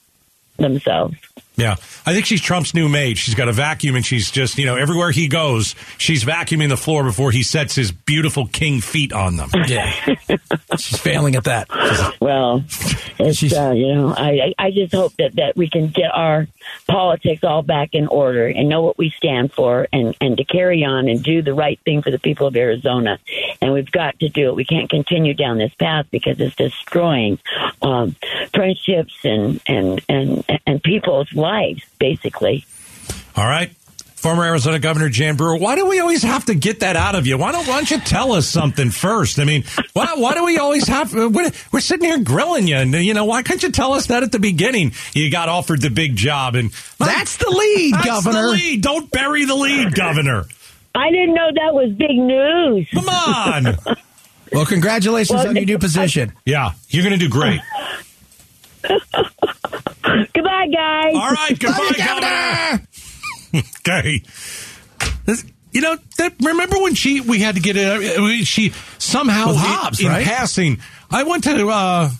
themselves. 0.56 1.16
Yeah, 1.56 1.72
I 2.06 2.14
think 2.14 2.24
she's 2.24 2.40
Trump's 2.40 2.72
new 2.72 2.88
maid. 2.88 3.18
She's 3.18 3.34
got 3.34 3.48
a 3.48 3.52
vacuum, 3.52 3.94
and 3.96 4.06
she's 4.06 4.30
just 4.30 4.56
you 4.56 4.64
know 4.64 4.76
everywhere 4.76 5.10
he 5.10 5.28
goes, 5.28 5.74
she's 5.98 6.24
vacuuming 6.24 6.70
the 6.70 6.76
floor 6.76 7.04
before 7.04 7.30
he 7.32 7.42
sets 7.42 7.74
his 7.74 7.92
beautiful 7.92 8.46
king 8.46 8.80
feet 8.80 9.12
on 9.12 9.36
them. 9.36 9.50
Yeah. 9.66 9.92
She's 10.78 10.98
failing 10.98 11.34
at 11.34 11.44
that. 11.44 11.68
Well, 12.20 12.64
it's 13.18 13.38
She's- 13.38 13.52
uh, 13.52 13.72
you 13.72 13.92
know, 13.94 14.14
I 14.16 14.52
I 14.58 14.66
I 14.66 14.70
just 14.70 14.94
hope 14.94 15.12
that 15.18 15.34
that 15.36 15.56
we 15.56 15.68
can 15.68 15.88
get 15.88 16.10
our 16.14 16.46
politics 16.88 17.44
all 17.44 17.62
back 17.62 17.90
in 17.92 18.06
order 18.06 18.46
and 18.46 18.68
know 18.68 18.82
what 18.82 18.96
we 18.96 19.10
stand 19.10 19.52
for 19.52 19.86
and 19.92 20.16
and 20.20 20.36
to 20.38 20.44
carry 20.44 20.84
on 20.84 21.08
and 21.08 21.22
do 21.22 21.42
the 21.42 21.52
right 21.52 21.78
thing 21.84 22.00
for 22.02 22.10
the 22.10 22.18
people 22.18 22.46
of 22.46 22.56
Arizona. 22.56 23.18
And 23.62 23.72
we've 23.74 23.90
got 23.90 24.18
to 24.20 24.28
do 24.28 24.48
it. 24.48 24.56
We 24.56 24.64
can't 24.64 24.88
continue 24.88 25.34
down 25.34 25.58
this 25.58 25.74
path 25.74 26.06
because 26.10 26.40
it's 26.40 26.56
destroying 26.56 27.38
um, 27.82 28.16
friendships 28.54 29.14
and 29.24 29.60
and 29.66 30.00
and 30.08 30.44
and 30.66 30.82
people's 30.82 31.32
lives, 31.34 31.82
basically. 31.98 32.64
All 33.36 33.44
right. 33.46 33.70
Former 34.16 34.44
Arizona 34.44 34.78
Governor 34.78 35.08
Jan 35.08 35.36
Brewer, 35.36 35.56
why 35.56 35.76
do 35.76 35.86
we 35.86 35.98
always 35.98 36.22
have 36.22 36.44
to 36.46 36.54
get 36.54 36.80
that 36.80 36.94
out 36.94 37.14
of 37.14 37.26
you? 37.26 37.38
Why 37.38 37.52
don't, 37.52 37.66
why 37.66 37.76
don't 37.76 37.90
you 37.90 37.98
tell 38.00 38.32
us 38.32 38.46
something 38.46 38.90
first? 38.90 39.38
I 39.38 39.44
mean, 39.44 39.64
why, 39.94 40.12
why 40.14 40.34
do 40.34 40.44
we 40.44 40.58
always 40.58 40.86
have, 40.88 41.14
we're, 41.14 41.50
we're 41.72 41.80
sitting 41.80 42.06
here 42.06 42.18
grilling 42.18 42.66
you, 42.66 42.76
and, 42.76 42.92
you 42.92 43.14
know, 43.14 43.24
why 43.24 43.42
couldn't 43.42 43.62
you 43.62 43.70
tell 43.70 43.94
us 43.94 44.08
that 44.08 44.22
at 44.22 44.30
the 44.30 44.38
beginning? 44.38 44.92
You 45.14 45.30
got 45.30 45.48
offered 45.48 45.80
the 45.80 45.88
big 45.88 46.16
job, 46.16 46.54
and 46.54 46.70
That's 46.98 47.38
the 47.38 47.48
lead, 47.48 47.94
That's 47.94 48.04
Governor. 48.06 48.42
the 48.42 48.48
lead. 48.48 48.82
Don't 48.82 49.10
bury 49.10 49.46
the 49.46 49.54
lead, 49.54 49.94
Governor. 49.94 50.44
I 50.94 51.10
didn't 51.10 51.34
know 51.34 51.48
that 51.54 51.72
was 51.74 51.92
big 51.92 52.16
news. 52.16 52.88
Come 52.92 53.08
on. 53.08 53.76
Well, 54.52 54.66
congratulations 54.66 55.36
Well, 55.38 55.50
on 55.50 55.54
your 55.54 55.64
new 55.64 55.78
position. 55.78 56.32
yeah, 56.44 56.72
you're 56.88 57.04
going 57.04 57.16
to 57.16 57.24
do 57.24 57.28
great. 57.30 57.60
Goodbye, 59.22 60.66
guys. 60.72 61.14
All 61.14 61.30
right, 61.30 61.56
goodbye, 61.58 61.92
Governor. 61.96 62.86
Okay. 63.80 64.22
This- 65.24 65.44
You 65.72 65.80
know, 65.82 65.96
that, 66.18 66.34
remember 66.42 66.78
when 66.80 66.96
she 66.96 67.20
we 67.20 67.38
had 67.38 67.54
to 67.54 67.60
get 67.60 67.76
it? 67.76 68.44
She 68.44 68.70
somehow 68.98 69.48
With 69.48 69.56
in- 69.56 69.62
Hobbs, 69.62 70.00
in, 70.00 70.08
right? 70.08 70.24
passing. 70.26 70.80
I 71.12 71.22
went 71.22 71.44
to 71.44 71.68
uh, 71.68 72.10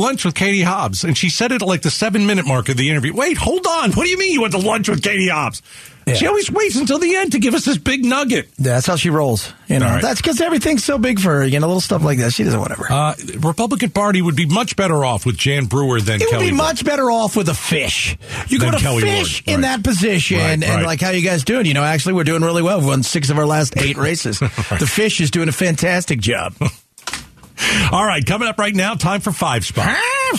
lunch 0.00 0.24
with 0.24 0.34
Katie 0.34 0.62
Hobbs, 0.62 1.04
and 1.04 1.16
she 1.16 1.28
said 1.28 1.52
it 1.52 1.62
at 1.62 1.68
like 1.68 1.82
the 1.82 1.90
seven 1.90 2.26
minute 2.26 2.46
mark 2.46 2.68
of 2.68 2.76
the 2.76 2.88
interview. 2.90 3.14
Wait, 3.14 3.36
hold 3.36 3.66
on. 3.66 3.92
What 3.92 4.04
do 4.04 4.10
you 4.10 4.18
mean 4.18 4.32
you 4.32 4.40
went 4.42 4.52
to 4.54 4.58
lunch 4.58 4.88
with 4.88 5.02
Katie 5.02 5.28
Hobbs? 5.28 5.62
Yeah. 6.06 6.14
She 6.14 6.26
always 6.26 6.50
waits 6.50 6.76
until 6.76 6.98
the 6.98 7.14
end 7.14 7.32
to 7.32 7.38
give 7.38 7.54
us 7.54 7.64
this 7.66 7.76
big 7.78 8.04
nugget. 8.04 8.48
That's 8.58 8.86
how 8.86 8.96
she 8.96 9.10
rolls. 9.10 9.52
You 9.68 9.78
know, 9.78 9.86
right. 9.86 10.02
that's 10.02 10.20
because 10.20 10.40
everything's 10.40 10.82
so 10.82 10.98
big 10.98 11.20
for 11.20 11.28
her. 11.40 11.46
You 11.46 11.60
know, 11.60 11.66
little 11.68 11.80
stuff 11.80 12.02
like 12.02 12.18
that. 12.18 12.32
She 12.32 12.42
doesn't 12.42 12.58
whatever. 12.58 12.86
Uh, 12.90 13.14
Republican 13.38 13.90
Party 13.90 14.20
would 14.20 14.34
be 14.34 14.46
much 14.46 14.74
better 14.76 15.04
off 15.04 15.24
with 15.26 15.36
Jan 15.36 15.66
Brewer 15.66 16.00
than 16.00 16.16
it 16.20 16.24
would 16.24 16.30
Kelly. 16.30 16.46
be 16.46 16.52
Ward. 16.52 16.56
much 16.56 16.84
better 16.84 17.10
off 17.10 17.36
with 17.36 17.48
a 17.48 17.54
fish. 17.54 18.16
You 18.48 18.58
go 18.58 18.70
to 18.72 18.78
Kelly 18.78 19.02
fish 19.02 19.44
Ward, 19.46 19.54
in 19.54 19.62
right. 19.62 19.76
that 19.76 19.84
position, 19.84 20.38
Right, 20.38 20.52
and 20.54 20.62
right. 20.64 20.84
like 20.86 21.00
how 21.00 21.10
you 21.10 21.22
guys 21.22 21.44
doing? 21.44 21.66
You 21.66 21.74
know, 21.74 21.84
actually, 21.84 22.14
we're 22.14 22.24
doing 22.24 22.42
really 22.42 22.62
well. 22.62 22.78
We've 22.78 22.88
won 22.88 23.02
six 23.04 23.30
of 23.30 23.38
our 23.38 23.46
last 23.46 23.76
eight 23.76 23.96
races. 23.98 24.40
The 24.40 24.90
fish 24.90 25.20
is 25.20 25.30
doing 25.30 25.48
a 25.48 25.52
fantastic 25.52 26.18
job. 26.20 26.54
All 27.92 28.04
right, 28.04 28.24
coming 28.24 28.48
up 28.48 28.58
right 28.58 28.74
now, 28.74 28.94
time 28.94 29.20
for 29.20 29.32
five 29.32 29.64
spot. 29.64 29.96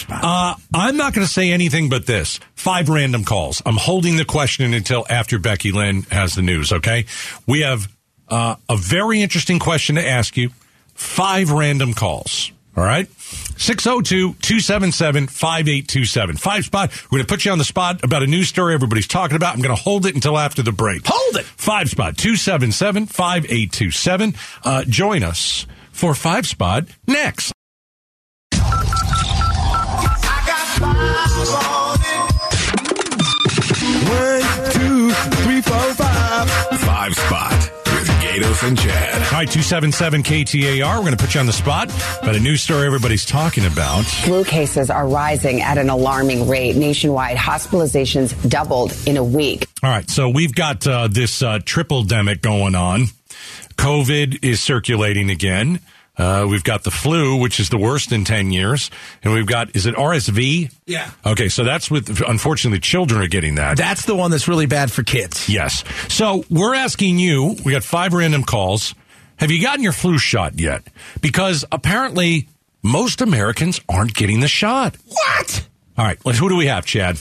Uh, 0.09 0.55
I'm 0.73 0.97
not 0.97 1.13
going 1.13 1.25
to 1.25 1.31
say 1.31 1.51
anything 1.51 1.89
but 1.89 2.05
this. 2.05 2.39
Five 2.55 2.89
random 2.89 3.23
calls. 3.23 3.61
I'm 3.65 3.77
holding 3.77 4.15
the 4.15 4.25
question 4.25 4.73
until 4.73 5.05
after 5.09 5.37
Becky 5.37 5.71
Lynn 5.71 6.03
has 6.03 6.35
the 6.35 6.41
news, 6.41 6.71
okay? 6.71 7.05
We 7.47 7.61
have 7.61 7.91
uh, 8.29 8.55
a 8.69 8.77
very 8.77 9.21
interesting 9.21 9.59
question 9.59 9.95
to 9.95 10.07
ask 10.07 10.37
you. 10.37 10.51
Five 10.93 11.51
random 11.51 11.93
calls. 11.93 12.51
All 12.75 12.83
right. 12.85 13.09
602 13.57 14.35
277 14.35 15.27
5827. 15.27 16.37
Five 16.37 16.65
spot. 16.65 16.91
We're 17.05 17.17
going 17.17 17.27
to 17.27 17.33
put 17.33 17.43
you 17.43 17.51
on 17.51 17.57
the 17.57 17.65
spot 17.65 18.03
about 18.03 18.23
a 18.23 18.27
news 18.27 18.47
story 18.47 18.73
everybody's 18.73 19.07
talking 19.07 19.35
about. 19.35 19.55
I'm 19.55 19.61
going 19.61 19.75
to 19.75 19.81
hold 19.81 20.05
it 20.05 20.15
until 20.15 20.37
after 20.37 20.61
the 20.61 20.71
break. 20.71 21.01
Hold 21.05 21.35
it. 21.35 21.45
Five 21.45 21.89
spot 21.89 22.17
277 22.17 23.07
5827. 23.07 24.35
Uh, 24.63 24.83
join 24.85 25.23
us 25.23 25.65
for 25.91 26.13
five 26.15 26.47
spot 26.47 26.87
next. 27.07 27.51
One, 33.11 34.41
two, 34.71 35.11
three, 35.43 35.61
four, 35.61 35.93
five. 35.95 36.49
Five 36.79 37.13
Spot 37.15 37.51
with 37.85 38.07
Gaydos 38.21 38.67
and 38.67 38.77
Chad. 38.77 39.13
All 39.15 39.31
right, 39.39 39.49
277 39.49 40.23
KTAR. 40.23 40.95
We're 40.95 40.99
going 41.01 41.11
to 41.11 41.17
put 41.17 41.33
you 41.33 41.39
on 41.39 41.45
the 41.45 41.53
spot 41.53 41.89
about 42.21 42.35
a 42.35 42.39
news 42.39 42.61
story 42.61 42.85
everybody's 42.85 43.25
talking 43.25 43.65
about. 43.65 44.05
Flu 44.05 44.43
cases 44.43 44.89
are 44.89 45.07
rising 45.07 45.61
at 45.61 45.77
an 45.77 45.89
alarming 45.89 46.47
rate. 46.47 46.75
Nationwide, 46.75 47.37
hospitalizations 47.37 48.49
doubled 48.49 48.95
in 49.05 49.17
a 49.17 49.23
week. 49.23 49.67
All 49.83 49.89
right, 49.89 50.09
so 50.09 50.29
we've 50.29 50.53
got 50.55 50.85
uh, 50.87 51.07
this 51.07 51.41
uh, 51.41 51.59
triple 51.65 52.03
demic 52.03 52.41
going 52.41 52.75
on. 52.75 53.05
COVID 53.75 54.43
is 54.43 54.61
circulating 54.61 55.29
again. 55.29 55.79
Uh, 56.17 56.45
we've 56.49 56.63
got 56.63 56.83
the 56.83 56.91
flu, 56.91 57.37
which 57.37 57.59
is 57.59 57.69
the 57.69 57.77
worst 57.77 58.11
in 58.11 58.25
10 58.25 58.51
years. 58.51 58.91
And 59.23 59.33
we've 59.33 59.47
got, 59.47 59.75
is 59.75 59.85
it 59.85 59.95
RSV? 59.95 60.71
Yeah. 60.85 61.09
Okay, 61.25 61.49
so 61.49 61.63
that's 61.63 61.89
with, 61.89 62.21
unfortunately, 62.27 62.79
children 62.79 63.21
are 63.21 63.27
getting 63.27 63.55
that. 63.55 63.77
That's 63.77 64.05
the 64.05 64.15
one 64.15 64.29
that's 64.29 64.47
really 64.47 64.65
bad 64.65 64.91
for 64.91 65.03
kids. 65.03 65.47
Yes. 65.49 65.83
So 66.09 66.43
we're 66.49 66.75
asking 66.75 67.17
you, 67.17 67.55
we 67.65 67.71
got 67.71 67.83
five 67.83 68.13
random 68.13 68.43
calls. 68.43 68.93
Have 69.37 69.51
you 69.51 69.61
gotten 69.61 69.83
your 69.83 69.93
flu 69.93 70.17
shot 70.19 70.59
yet? 70.59 70.83
Because 71.21 71.65
apparently 71.71 72.47
most 72.83 73.21
Americans 73.21 73.81
aren't 73.89 74.13
getting 74.13 74.41
the 74.41 74.47
shot. 74.47 74.97
What? 75.07 75.67
All 75.97 76.05
right, 76.05 76.19
let's, 76.25 76.37
who 76.37 76.49
do 76.49 76.55
we 76.55 76.67
have, 76.67 76.85
Chad? 76.85 77.19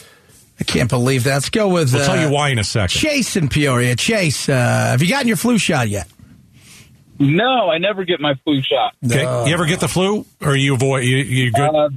I 0.61 0.65
can't 0.65 0.91
believe 0.91 1.25
that. 1.25 1.35
Let's 1.35 1.49
go 1.49 1.69
with. 1.69 1.93
We'll 1.93 2.03
uh, 2.03 2.07
tell 2.07 2.21
you 2.21 2.31
why 2.31 2.51
in 2.51 2.59
a 2.59 2.65
second. 2.65 2.89
Chase 3.01 3.37
in 3.37 3.49
Peoria. 3.49 3.97
Chase, 3.97 4.49
uh, 4.49 4.53
have 4.53 5.01
you 5.01 5.09
gotten 5.09 5.27
your 5.27 5.39
flu 5.39 5.57
shot 5.57 5.89
yet? 5.89 6.07
No, 7.21 7.69
I 7.71 7.77
never 7.77 8.05
get 8.05 8.19
my 8.19 8.35
flu 8.45 8.63
shot. 8.63 8.95
Okay. 9.05 9.21
You 9.21 9.53
ever 9.53 9.67
get 9.67 9.79
the 9.81 9.89
flu, 9.89 10.25
or 10.41 10.57
you 10.57 10.75
avoid? 10.75 11.05
You, 11.05 11.19
you 11.19 11.53
good? 11.53 11.69
Uh, 11.69 11.91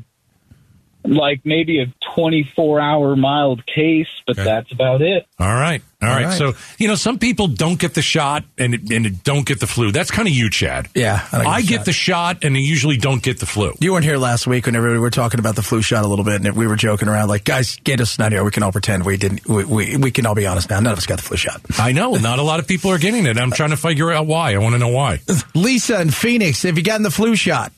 like 1.06 1.42
maybe 1.46 1.82
a 1.82 1.86
24 2.16 2.80
hour 2.80 3.16
mild 3.16 3.66
case, 3.66 4.08
but 4.28 4.38
Okay. 4.38 4.44
that's 4.46 4.72
about 4.72 5.02
it. 5.02 5.26
All 5.40 5.48
right. 5.54 5.82
All 6.02 6.10
right. 6.10 6.26
right. 6.26 6.38
So, 6.38 6.54
you 6.78 6.88
know, 6.90 6.96
some 6.96 7.18
people 7.18 7.48
don't 7.48 7.80
get 7.80 7.94
the 7.94 8.02
shot 8.02 8.44
and 8.58 8.92
and 8.92 9.24
don't 9.24 9.46
get 9.46 9.60
the 9.62 9.68
flu. 9.68 9.92
That's 9.94 10.12
kind 10.12 10.28
of 10.28 10.34
you, 10.34 10.50
Chad. 10.50 10.90
Yeah, 10.94 11.26
I 11.32 11.38
don't 11.38 11.46
get 11.46 11.48
I 11.54 11.62
the 11.62 11.68
get 11.68 11.76
shot. 11.78 11.86
the 11.86 11.94
shot 11.94 12.44
and 12.44 12.56
I 12.56 12.60
usually 12.60 12.98
don't 12.98 13.24
get 13.24 13.40
the 13.40 13.46
flu. 13.46 13.74
You 13.80 13.94
weren't 13.94 14.04
here 14.04 14.18
last 14.18 14.46
week 14.46 14.66
when 14.66 14.76
everybody 14.76 15.00
were 15.00 15.10
talking 15.10 15.40
about 15.40 15.56
the 15.56 15.62
flu 15.62 15.82
shot 15.82 16.04
a 16.04 16.08
little 16.08 16.26
bit, 16.26 16.46
and 16.46 16.56
we 16.58 16.68
were 16.68 16.76
joking 16.76 17.08
around 17.08 17.30
like, 17.30 17.46
guys, 17.46 17.78
get 17.86 18.02
us 18.02 18.20
not 18.20 18.34
here. 18.34 18.44
We 18.44 18.52
can 18.52 18.64
all 18.64 18.74
pretend 18.74 19.06
we 19.06 19.16
didn't. 19.16 19.48
We, 19.48 19.64
we, 19.64 19.98
we 19.98 20.12
can 20.12 20.26
all 20.26 20.36
be 20.36 20.46
honest 20.46 20.70
now. 20.70 20.80
None 20.82 20.92
of 20.92 20.98
us 20.98 21.06
got 21.06 21.18
the 21.20 21.24
flu 21.24 21.38
shot. 21.38 21.62
I 21.80 21.94
know. 21.94 22.16
Not 22.16 22.40
a 22.40 22.44
lot 22.44 22.60
of 22.60 22.68
people 22.68 22.92
are 22.92 22.98
getting 23.00 23.26
it. 23.26 23.38
I'm 23.38 23.52
trying 23.52 23.70
to 23.72 23.78
figure 23.78 24.12
out 24.12 24.28
why. 24.28 24.54
I 24.56 24.58
want 24.58 24.74
to 24.74 24.80
know 24.80 24.90
why. 24.90 25.22
Lisa 25.56 26.02
in 26.02 26.10
Phoenix, 26.12 26.64
have 26.64 26.78
you 26.78 26.84
gotten 26.84 27.04
the 27.04 27.12
flu 27.12 27.36
shot? 27.38 27.72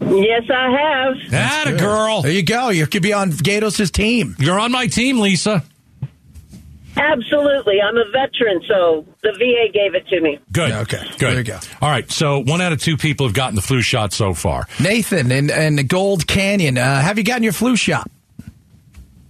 Yes, 0.00 0.42
I 0.50 0.70
have. 0.70 1.30
That 1.30 1.64
a 1.68 1.76
girl. 1.76 2.22
There 2.22 2.30
you 2.32 2.42
go. 2.44 2.68
You 2.70 2.86
could 2.86 3.02
be 3.02 3.12
on 3.12 3.30
Gaydos' 3.32 3.90
team. 3.90 4.36
You're 4.38 4.58
on 4.58 4.70
my 4.72 4.86
team, 4.86 5.18
Lisa. 5.20 5.62
Absolutely. 6.96 7.80
I'm 7.80 7.96
a 7.96 8.04
veteran, 8.10 8.60
so 8.66 9.04
the 9.22 9.32
VA 9.32 9.70
gave 9.72 9.94
it 9.94 10.06
to 10.08 10.20
me. 10.20 10.38
Good. 10.52 10.70
Yeah, 10.70 10.80
okay. 10.80 11.02
Good. 11.18 11.18
There 11.20 11.38
you 11.38 11.44
go. 11.44 11.58
All 11.80 11.88
right. 11.90 12.10
So 12.10 12.40
one 12.40 12.60
out 12.60 12.72
of 12.72 12.80
two 12.80 12.96
people 12.96 13.26
have 13.26 13.34
gotten 13.34 13.54
the 13.54 13.62
flu 13.62 13.82
shot 13.82 14.12
so 14.12 14.34
far. 14.34 14.66
Nathan 14.80 15.30
in, 15.30 15.48
in 15.50 15.76
the 15.76 15.84
Gold 15.84 16.26
Canyon, 16.26 16.76
uh, 16.76 17.00
have 17.00 17.16
you 17.18 17.24
gotten 17.24 17.44
your 17.44 17.52
flu 17.52 17.76
shot? 17.76 18.10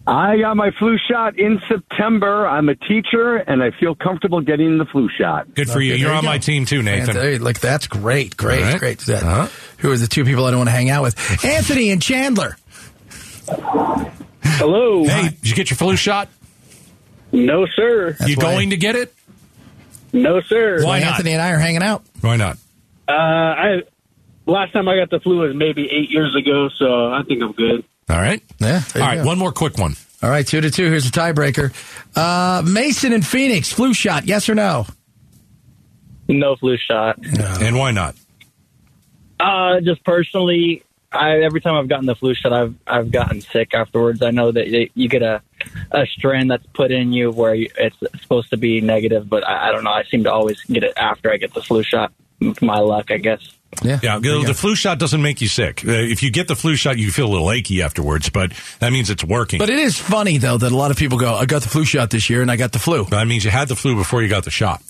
I 0.06 0.38
got 0.38 0.56
my 0.56 0.70
flu 0.78 0.96
shot 1.10 1.38
in 1.38 1.60
September. 1.68 2.46
I'm 2.48 2.70
a 2.70 2.74
teacher, 2.74 3.36
and 3.36 3.62
I 3.62 3.72
feel 3.72 3.94
comfortable 3.94 4.40
getting 4.40 4.78
the 4.78 4.86
flu 4.86 5.10
shot. 5.18 5.52
Good 5.54 5.68
for 5.68 5.82
you. 5.82 5.92
Okay, 5.92 6.00
You're 6.00 6.10
you 6.12 6.16
on 6.16 6.22
go. 6.22 6.28
my 6.28 6.38
team 6.38 6.64
too, 6.64 6.82
Nathan. 6.82 7.10
And 7.10 7.18
there- 7.18 7.38
like 7.38 7.60
that's 7.60 7.86
great, 7.86 8.34
great, 8.34 8.62
All 8.62 8.70
right. 8.70 8.78
great. 8.78 8.98
That, 9.00 9.22
Uh-huh. 9.22 9.48
Who 9.78 9.90
are 9.92 9.96
the 9.96 10.06
two 10.06 10.24
people 10.24 10.44
I 10.44 10.50
don't 10.50 10.58
want 10.58 10.68
to 10.68 10.72
hang 10.74 10.90
out 10.90 11.02
with? 11.02 11.44
Anthony 11.44 11.90
and 11.90 12.02
Chandler. 12.02 12.56
Hello. 14.42 15.04
Hey, 15.04 15.28
did 15.30 15.48
you 15.50 15.54
get 15.54 15.70
your 15.70 15.76
flu 15.76 15.96
shot? 15.96 16.28
No, 17.32 17.66
sir. 17.66 18.16
That's 18.18 18.30
you 18.30 18.36
why- 18.36 18.42
going 18.42 18.70
to 18.70 18.76
get 18.76 18.96
it? 18.96 19.14
No, 20.12 20.40
sir. 20.40 20.84
Why 20.84 21.00
not? 21.00 21.12
Anthony 21.12 21.32
and 21.32 21.42
I 21.42 21.50
are 21.50 21.58
hanging 21.58 21.82
out. 21.82 22.02
Why 22.22 22.36
not? 22.36 22.56
Uh, 23.06 23.12
I 23.12 23.82
last 24.46 24.72
time 24.72 24.88
I 24.88 24.96
got 24.96 25.10
the 25.10 25.20
flu 25.20 25.38
was 25.40 25.54
maybe 25.54 25.82
eight 25.90 26.10
years 26.10 26.34
ago, 26.34 26.70
so 26.70 27.12
I 27.12 27.22
think 27.24 27.42
I'm 27.42 27.52
good. 27.52 27.84
All 28.08 28.16
right. 28.16 28.42
Yeah. 28.58 28.80
there 28.94 29.02
All 29.02 29.10
you 29.12 29.16
right. 29.18 29.22
go. 29.22 29.26
One 29.28 29.38
more 29.38 29.52
quick 29.52 29.76
one. 29.76 29.96
All 30.22 30.30
right, 30.30 30.46
two 30.46 30.60
to 30.62 30.70
two. 30.70 30.84
Here's 30.86 31.06
a 31.06 31.10
tiebreaker. 31.10 31.72
Uh, 32.16 32.62
Mason 32.62 33.12
and 33.12 33.24
Phoenix, 33.24 33.70
flu 33.70 33.92
shot, 33.94 34.26
yes 34.26 34.48
or 34.48 34.54
no? 34.54 34.86
No 36.26 36.56
flu 36.56 36.76
shot. 36.78 37.18
And 37.62 37.76
why 37.76 37.90
not? 37.92 38.16
Uh, 39.40 39.80
just 39.80 40.04
personally, 40.04 40.82
I 41.12 41.40
every 41.40 41.60
time 41.60 41.74
I've 41.74 41.88
gotten 41.88 42.06
the 42.06 42.14
flu 42.14 42.34
shot, 42.34 42.52
I've 42.52 42.74
I've 42.86 43.10
gotten 43.10 43.40
sick 43.40 43.74
afterwards. 43.74 44.22
I 44.22 44.30
know 44.30 44.52
that 44.52 44.68
you 44.94 45.08
get 45.08 45.22
a 45.22 45.42
a 45.90 46.06
strand 46.06 46.50
that's 46.50 46.66
put 46.74 46.90
in 46.90 47.12
you 47.12 47.30
where 47.30 47.54
you, 47.54 47.70
it's 47.78 47.96
supposed 48.20 48.50
to 48.50 48.56
be 48.56 48.80
negative, 48.80 49.28
but 49.28 49.46
I, 49.46 49.68
I 49.68 49.72
don't 49.72 49.84
know. 49.84 49.90
I 49.90 50.04
seem 50.04 50.24
to 50.24 50.32
always 50.32 50.60
get 50.64 50.84
it 50.84 50.92
after 50.96 51.32
I 51.32 51.36
get 51.36 51.54
the 51.54 51.62
flu 51.62 51.82
shot. 51.82 52.12
My 52.60 52.78
luck, 52.78 53.10
I 53.10 53.18
guess. 53.18 53.40
Yeah. 53.82 54.00
Yeah, 54.02 54.18
the, 54.18 54.44
the 54.46 54.54
flu 54.54 54.74
shot 54.74 54.98
doesn't 54.98 55.20
make 55.20 55.40
you 55.40 55.48
sick. 55.48 55.84
Uh, 55.86 55.90
if 55.90 56.22
you 56.22 56.30
get 56.30 56.48
the 56.48 56.56
flu 56.56 56.76
shot, 56.76 56.98
you 56.98 57.10
feel 57.10 57.26
a 57.26 57.32
little 57.32 57.50
achy 57.50 57.82
afterwards, 57.82 58.30
but 58.30 58.52
that 58.78 58.92
means 58.92 59.10
it's 59.10 59.24
working. 59.24 59.58
But 59.58 59.70
it 59.70 59.78
is 59.78 59.98
funny, 59.98 60.38
though, 60.38 60.56
that 60.56 60.72
a 60.72 60.76
lot 60.76 60.90
of 60.90 60.96
people 60.96 61.18
go, 61.18 61.34
I 61.34 61.46
got 61.46 61.62
the 61.62 61.68
flu 61.68 61.84
shot 61.84 62.10
this 62.10 62.30
year 62.30 62.42
and 62.42 62.50
I 62.50 62.56
got 62.56 62.72
the 62.72 62.78
flu. 62.78 63.04
that 63.06 63.26
means 63.26 63.44
you 63.44 63.50
had 63.50 63.68
the 63.68 63.76
flu 63.76 63.94
before 63.94 64.22
you 64.22 64.28
got 64.28 64.44
the 64.44 64.50
shot. 64.50 64.82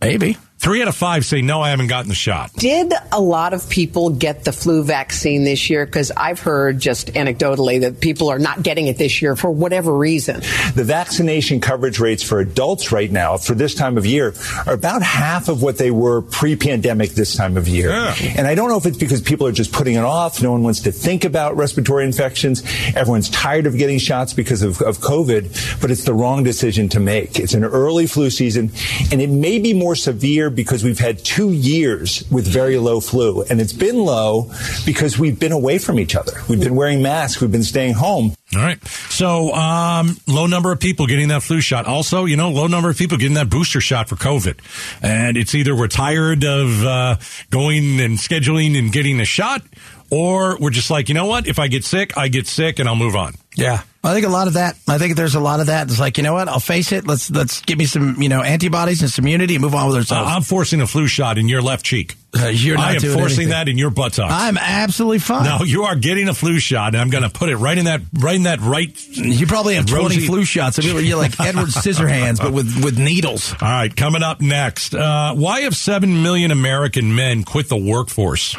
Maybe. 0.00 0.36
Three 0.60 0.82
out 0.82 0.88
of 0.88 0.96
five 0.96 1.24
say 1.24 1.40
no, 1.40 1.60
I 1.60 1.70
haven't 1.70 1.86
gotten 1.86 2.08
the 2.08 2.16
shot. 2.16 2.52
Did 2.54 2.92
a 3.12 3.20
lot 3.20 3.54
of 3.54 3.70
people 3.70 4.10
get 4.10 4.44
the 4.44 4.50
flu 4.50 4.82
vaccine 4.82 5.44
this 5.44 5.70
year? 5.70 5.86
Because 5.86 6.10
I've 6.10 6.40
heard 6.40 6.80
just 6.80 7.12
anecdotally 7.12 7.82
that 7.82 8.00
people 8.00 8.28
are 8.28 8.40
not 8.40 8.64
getting 8.64 8.88
it 8.88 8.98
this 8.98 9.22
year 9.22 9.36
for 9.36 9.52
whatever 9.52 9.96
reason. 9.96 10.40
The 10.74 10.82
vaccination 10.84 11.60
coverage 11.60 12.00
rates 12.00 12.24
for 12.24 12.40
adults 12.40 12.90
right 12.90 13.10
now 13.10 13.36
for 13.36 13.54
this 13.54 13.72
time 13.76 13.96
of 13.96 14.04
year 14.04 14.34
are 14.66 14.74
about 14.74 15.00
half 15.02 15.48
of 15.48 15.62
what 15.62 15.78
they 15.78 15.92
were 15.92 16.22
pre-pandemic 16.22 17.10
this 17.10 17.36
time 17.36 17.56
of 17.56 17.68
year. 17.68 17.90
Yeah. 17.90 18.16
And 18.36 18.48
I 18.48 18.56
don't 18.56 18.68
know 18.68 18.78
if 18.78 18.86
it's 18.86 18.98
because 18.98 19.20
people 19.20 19.46
are 19.46 19.52
just 19.52 19.70
putting 19.70 19.94
it 19.94 20.04
off. 20.04 20.42
No 20.42 20.50
one 20.50 20.64
wants 20.64 20.80
to 20.80 20.90
think 20.90 21.24
about 21.24 21.56
respiratory 21.56 22.04
infections. 22.04 22.64
Everyone's 22.96 23.30
tired 23.30 23.66
of 23.66 23.78
getting 23.78 24.00
shots 24.00 24.32
because 24.32 24.62
of, 24.62 24.82
of 24.82 24.98
COVID, 24.98 25.80
but 25.80 25.92
it's 25.92 26.02
the 26.02 26.14
wrong 26.14 26.42
decision 26.42 26.88
to 26.88 26.98
make. 26.98 27.38
It's 27.38 27.54
an 27.54 27.62
early 27.62 28.08
flu 28.08 28.28
season 28.28 28.72
and 29.12 29.22
it 29.22 29.30
may 29.30 29.60
be 29.60 29.72
more 29.72 29.94
severe 29.94 30.47
because 30.50 30.84
we've 30.84 30.98
had 30.98 31.18
two 31.24 31.52
years 31.52 32.24
with 32.30 32.46
very 32.46 32.78
low 32.78 33.00
flu 33.00 33.42
and 33.44 33.60
it's 33.60 33.72
been 33.72 33.98
low 33.98 34.50
because 34.84 35.18
we've 35.18 35.38
been 35.38 35.52
away 35.52 35.78
from 35.78 35.98
each 35.98 36.14
other. 36.14 36.32
We've 36.48 36.60
been 36.60 36.74
wearing 36.74 37.02
masks. 37.02 37.40
We've 37.40 37.52
been 37.52 37.62
staying 37.62 37.94
home. 37.94 38.34
All 38.54 38.62
right. 38.62 38.82
So, 39.10 39.52
um, 39.52 40.16
low 40.26 40.46
number 40.46 40.72
of 40.72 40.80
people 40.80 41.06
getting 41.06 41.28
that 41.28 41.42
flu 41.42 41.60
shot. 41.60 41.86
Also, 41.86 42.24
you 42.24 42.36
know, 42.36 42.50
low 42.50 42.66
number 42.66 42.88
of 42.88 42.96
people 42.96 43.18
getting 43.18 43.34
that 43.34 43.50
booster 43.50 43.80
shot 43.80 44.08
for 44.08 44.16
COVID. 44.16 44.58
And 45.02 45.36
it's 45.36 45.54
either 45.54 45.76
we're 45.76 45.88
tired 45.88 46.44
of 46.44 46.84
uh, 46.84 47.16
going 47.50 48.00
and 48.00 48.16
scheduling 48.16 48.78
and 48.78 48.90
getting 48.90 49.20
a 49.20 49.26
shot, 49.26 49.62
or 50.10 50.56
we're 50.58 50.70
just 50.70 50.90
like, 50.90 51.08
you 51.08 51.14
know 51.14 51.26
what? 51.26 51.46
If 51.46 51.58
I 51.58 51.68
get 51.68 51.84
sick, 51.84 52.16
I 52.16 52.28
get 52.28 52.46
sick 52.46 52.78
and 52.78 52.88
I'll 52.88 52.96
move 52.96 53.16
on. 53.16 53.34
Yeah. 53.54 53.82
I 54.08 54.14
think 54.14 54.26
a 54.26 54.30
lot 54.30 54.46
of 54.48 54.54
that. 54.54 54.76
I 54.88 54.98
think 54.98 55.16
there's 55.16 55.34
a 55.34 55.40
lot 55.40 55.60
of 55.60 55.66
that. 55.66 55.88
It's 55.88 56.00
like, 56.00 56.16
you 56.16 56.22
know 56.24 56.32
what? 56.34 56.48
I'll 56.48 56.60
face 56.60 56.92
it. 56.92 57.06
Let's 57.06 57.30
let's 57.30 57.60
give 57.62 57.78
me 57.78 57.84
some, 57.86 58.20
you 58.22 58.28
know, 58.28 58.42
antibodies 58.42 59.02
and 59.02 59.10
some 59.10 59.24
immunity 59.24 59.54
and 59.54 59.62
move 59.62 59.74
on 59.74 59.86
with 59.88 59.96
Uh, 59.96 59.98
ourselves. 59.98 60.30
I'm 60.34 60.42
forcing 60.42 60.80
a 60.80 60.86
flu 60.86 61.06
shot 61.06 61.38
in 61.38 61.48
your 61.48 61.62
left 61.62 61.84
cheek. 61.84 62.16
Uh, 62.38 62.46
you're 62.48 62.76
not 62.76 62.88
I 62.88 62.94
am 62.94 63.00
forcing 63.00 63.20
anything. 63.20 63.48
that 63.48 63.68
in 63.68 63.78
your 63.78 63.88
buttocks. 63.90 64.32
I'm 64.32 64.58
absolutely 64.58 65.18
fine. 65.18 65.44
no, 65.44 65.64
you 65.64 65.84
are 65.84 65.96
getting 65.96 66.28
a 66.28 66.34
flu 66.34 66.58
shot, 66.58 66.94
and 66.94 67.00
I'm 67.00 67.08
going 67.08 67.22
to 67.22 67.30
put 67.30 67.48
it 67.48 67.56
right 67.56 67.76
in 67.78 67.86
that, 67.86 68.02
right 68.18 68.36
in 68.36 68.42
that 68.42 68.60
right. 68.60 68.94
You 69.16 69.46
probably 69.46 69.76
have 69.76 69.86
20 69.86 70.04
Rosy- 70.04 70.26
flu 70.26 70.44
shots. 70.44 70.78
I 70.78 70.82
mean, 70.82 71.06
you're 71.06 71.16
like 71.16 71.38
Edward 71.40 71.68
Scissorhands, 71.68 72.38
but 72.38 72.52
with, 72.52 72.84
with 72.84 72.98
needles. 72.98 73.52
All 73.52 73.68
right, 73.68 73.94
coming 73.94 74.22
up 74.22 74.42
next. 74.42 74.94
Uh, 74.94 75.34
why 75.34 75.60
have 75.60 75.74
seven 75.74 76.22
million 76.22 76.50
American 76.50 77.14
men 77.14 77.44
quit 77.44 77.68
the 77.70 77.78
workforce? 77.78 78.54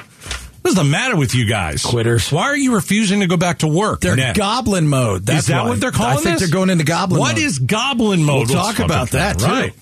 What's 0.61 0.75
the 0.75 0.83
matter 0.83 1.15
with 1.15 1.33
you 1.35 1.45
guys? 1.45 1.83
Quitters. 1.83 2.31
Why 2.31 2.43
are 2.43 2.57
you 2.57 2.75
refusing 2.75 3.21
to 3.21 3.27
go 3.27 3.37
back 3.37 3.59
to 3.59 3.67
work? 3.67 4.01
They're 4.01 4.15
Next? 4.15 4.37
goblin 4.37 4.87
mode. 4.87 5.25
That's 5.25 5.39
Is 5.41 5.47
that 5.47 5.63
why. 5.63 5.69
what 5.69 5.79
they're 5.81 5.91
calling 5.91 6.11
I 6.17 6.21
think 6.21 6.39
this? 6.39 6.49
they're 6.49 6.53
going 6.57 6.69
into 6.69 6.83
goblin 6.83 7.19
What 7.19 7.35
mode. 7.35 7.43
is 7.43 7.59
goblin 7.59 8.23
mode? 8.23 8.49
We'll 8.49 8.57
talk 8.57 8.79
about 8.79 9.11
that, 9.11 9.39
too. 9.39 9.45
Right. 9.45 9.73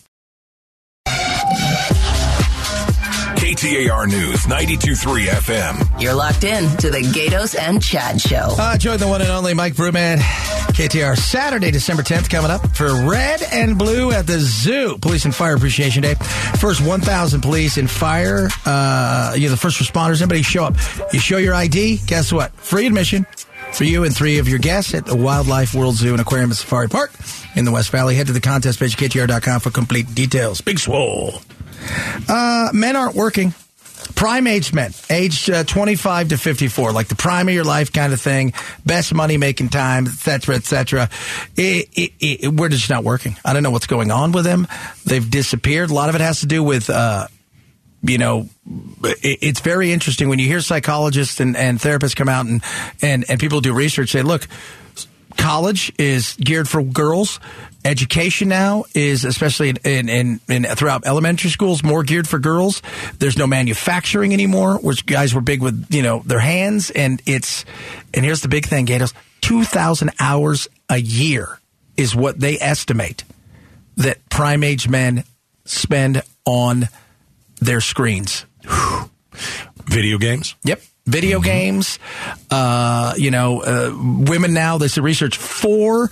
KTAR 3.38 4.08
News 4.08 4.46
92.3 4.48 5.28
FM. 5.28 6.02
You're 6.02 6.16
locked 6.16 6.44
in 6.44 6.76
to 6.78 6.90
the 6.90 7.02
Gaydos 7.02 7.56
and 7.58 7.82
Chad 7.82 8.20
Show. 8.20 8.56
Uh, 8.58 8.76
join 8.78 8.98
the 8.98 9.08
one 9.08 9.22
and 9.22 9.30
only 9.30 9.54
Mike 9.54 9.76
Brewman. 9.76 10.18
KTAR 10.18 11.16
Saturday, 11.16 11.70
December 11.70 12.02
10th, 12.02 12.32
coming 12.32 12.50
up 12.50 12.76
for 12.76 12.88
Red 13.08 13.44
and 13.52 13.78
Blue 13.78 14.12
at 14.12 14.26
the 14.26 14.40
Zoo. 14.40 14.98
Police 14.98 15.26
and 15.26 15.36
Fire 15.36 15.56
Appreciation 15.56 16.02
Day. 16.02 16.16
First 16.60 16.82
1,000 16.82 17.42
police 17.42 17.78
and 17.78 17.90
fire, 17.90 18.50
uh, 18.66 19.34
you 19.36 19.44
know, 19.44 19.52
the 19.52 19.58
first 19.58 19.80
responders, 19.80 20.20
anybody 20.20 20.42
show 20.42 20.64
up. 20.66 20.76
You 21.14 21.20
show 21.20 21.38
your 21.38 21.54
ID, 21.54 22.00
guess 22.08 22.34
what? 22.34 22.52
Free 22.56 22.88
admission 22.88 23.28
for 23.72 23.84
you 23.84 24.04
and 24.04 24.16
three 24.16 24.40
of 24.40 24.48
your 24.48 24.60
guests 24.60 24.96
at 24.96 25.06
the 25.06 25.16
Wildlife 25.16 25.76
World 25.76 25.94
Zoo 25.96 26.12
and 26.12 26.22
Aquarium 26.22 26.50
and 26.50 26.58
Safari 26.58 26.90
Park 26.90 27.12
in 27.56 27.66
the 27.66 27.72
West 27.72 27.92
Valley. 27.92 28.16
Head 28.16 28.28
to 28.28 28.34
the 28.34 28.42
contest 28.42 28.80
page, 28.80 28.98
ktar.com 28.98 29.60
for 29.60 29.70
complete 29.70 30.14
details. 30.16 30.60
Big 30.60 30.80
swole. 30.80 31.42
Uh, 32.28 32.70
men 32.74 32.96
aren't 32.96 33.16
working. 33.16 33.54
Prime 34.16 34.48
age 34.48 34.74
men, 34.74 34.94
aged 35.10 35.50
uh, 35.50 35.64
25 35.64 36.30
to 36.30 36.38
54, 36.38 36.92
like 36.92 37.08
the 37.08 37.16
prime 37.16 37.48
of 37.48 37.54
your 37.54 37.64
life 37.64 37.92
kind 37.92 38.14
of 38.14 38.22
thing, 38.22 38.54
best 38.86 39.14
money 39.14 39.38
making 39.38 39.70
time, 39.70 40.08
et 40.08 40.14
cetera, 40.14 40.56
et 40.56 40.64
cetera. 40.64 41.10
It, 41.56 41.90
it, 41.94 42.12
it, 42.20 42.54
we're 42.54 42.70
just 42.70 42.90
not 42.90 43.04
working. 43.04 43.36
I 43.44 43.54
don't 43.54 43.64
know 43.64 43.72
what's 43.72 43.88
going 43.88 44.12
on 44.12 44.32
with 44.32 44.46
them. 44.46 44.68
They've 45.06 45.30
disappeared. 45.30 45.90
A 45.90 45.94
lot 45.94 46.10
of 46.10 46.16
it 46.16 46.22
has 46.22 46.40
to 46.40 46.46
do 46.46 46.64
with, 46.64 46.90
uh, 46.90 47.28
you 48.02 48.18
know, 48.18 48.50
it, 49.04 49.40
it's 49.42 49.60
very 49.60 49.92
interesting 49.92 50.30
when 50.30 50.40
you 50.40 50.48
hear 50.48 50.62
psychologists 50.62 51.40
and, 51.40 51.58
and 51.58 51.80
therapists 51.80 52.16
come 52.16 52.30
out 52.30 52.46
and, 52.46 52.64
and, 53.02 53.26
and 53.30 53.40
people 53.40 53.62
do 53.62 53.74
research 53.74 54.10
say, 54.12 54.22
look, 54.22 54.48
college 55.38 55.92
is 55.98 56.36
geared 56.40 56.68
for 56.68 56.82
girls. 56.84 57.40
Education 57.86 58.50
now 58.50 58.84
is, 58.94 59.24
especially 59.24 59.70
in, 59.70 59.78
in, 59.84 60.10
in, 60.10 60.40
in, 60.50 60.64
throughout 60.64 61.06
elementary 61.06 61.50
schools, 61.50 61.84
more 61.84 62.04
geared 62.04 62.28
for 62.28 62.40
girls. 62.40 62.82
There's 63.20 63.38
no 63.38 63.48
manufacturing 63.48 64.34
anymore, 64.34 64.78
which 64.80 65.06
guys 65.06 65.34
were 65.34 65.42
big 65.42 65.62
with, 65.62 65.88
you 65.90 66.02
know, 66.02 66.22
their 66.26 66.40
hands. 66.40 66.90
And 66.90 67.22
it's, 67.26 67.64
and 68.14 68.26
here's 68.26 68.42
the 68.42 68.50
big 68.50 68.66
thing, 68.66 68.88
Gaydos, 68.88 69.14
2,000 69.42 70.12
hours 70.20 70.68
a 70.90 70.98
year 70.98 71.60
is 71.96 72.16
what 72.16 72.40
they 72.40 72.60
estimate 72.60 73.24
that 73.96 74.28
prime 74.30 74.64
age 74.64 74.88
men 74.88 75.24
spend 75.66 76.22
on 76.46 76.90
their 77.60 77.82
screens. 77.82 78.46
Video 79.86 80.18
games? 80.18 80.56
Yep. 80.64 80.82
Video 81.08 81.40
games, 81.40 82.00
uh, 82.52 83.14
you 83.16 83.32
know, 83.32 83.62
uh, 83.62 83.96
women 83.96 84.54
now, 84.54 84.78
there's 84.78 84.98
research, 84.98 85.38
four, 85.38 86.10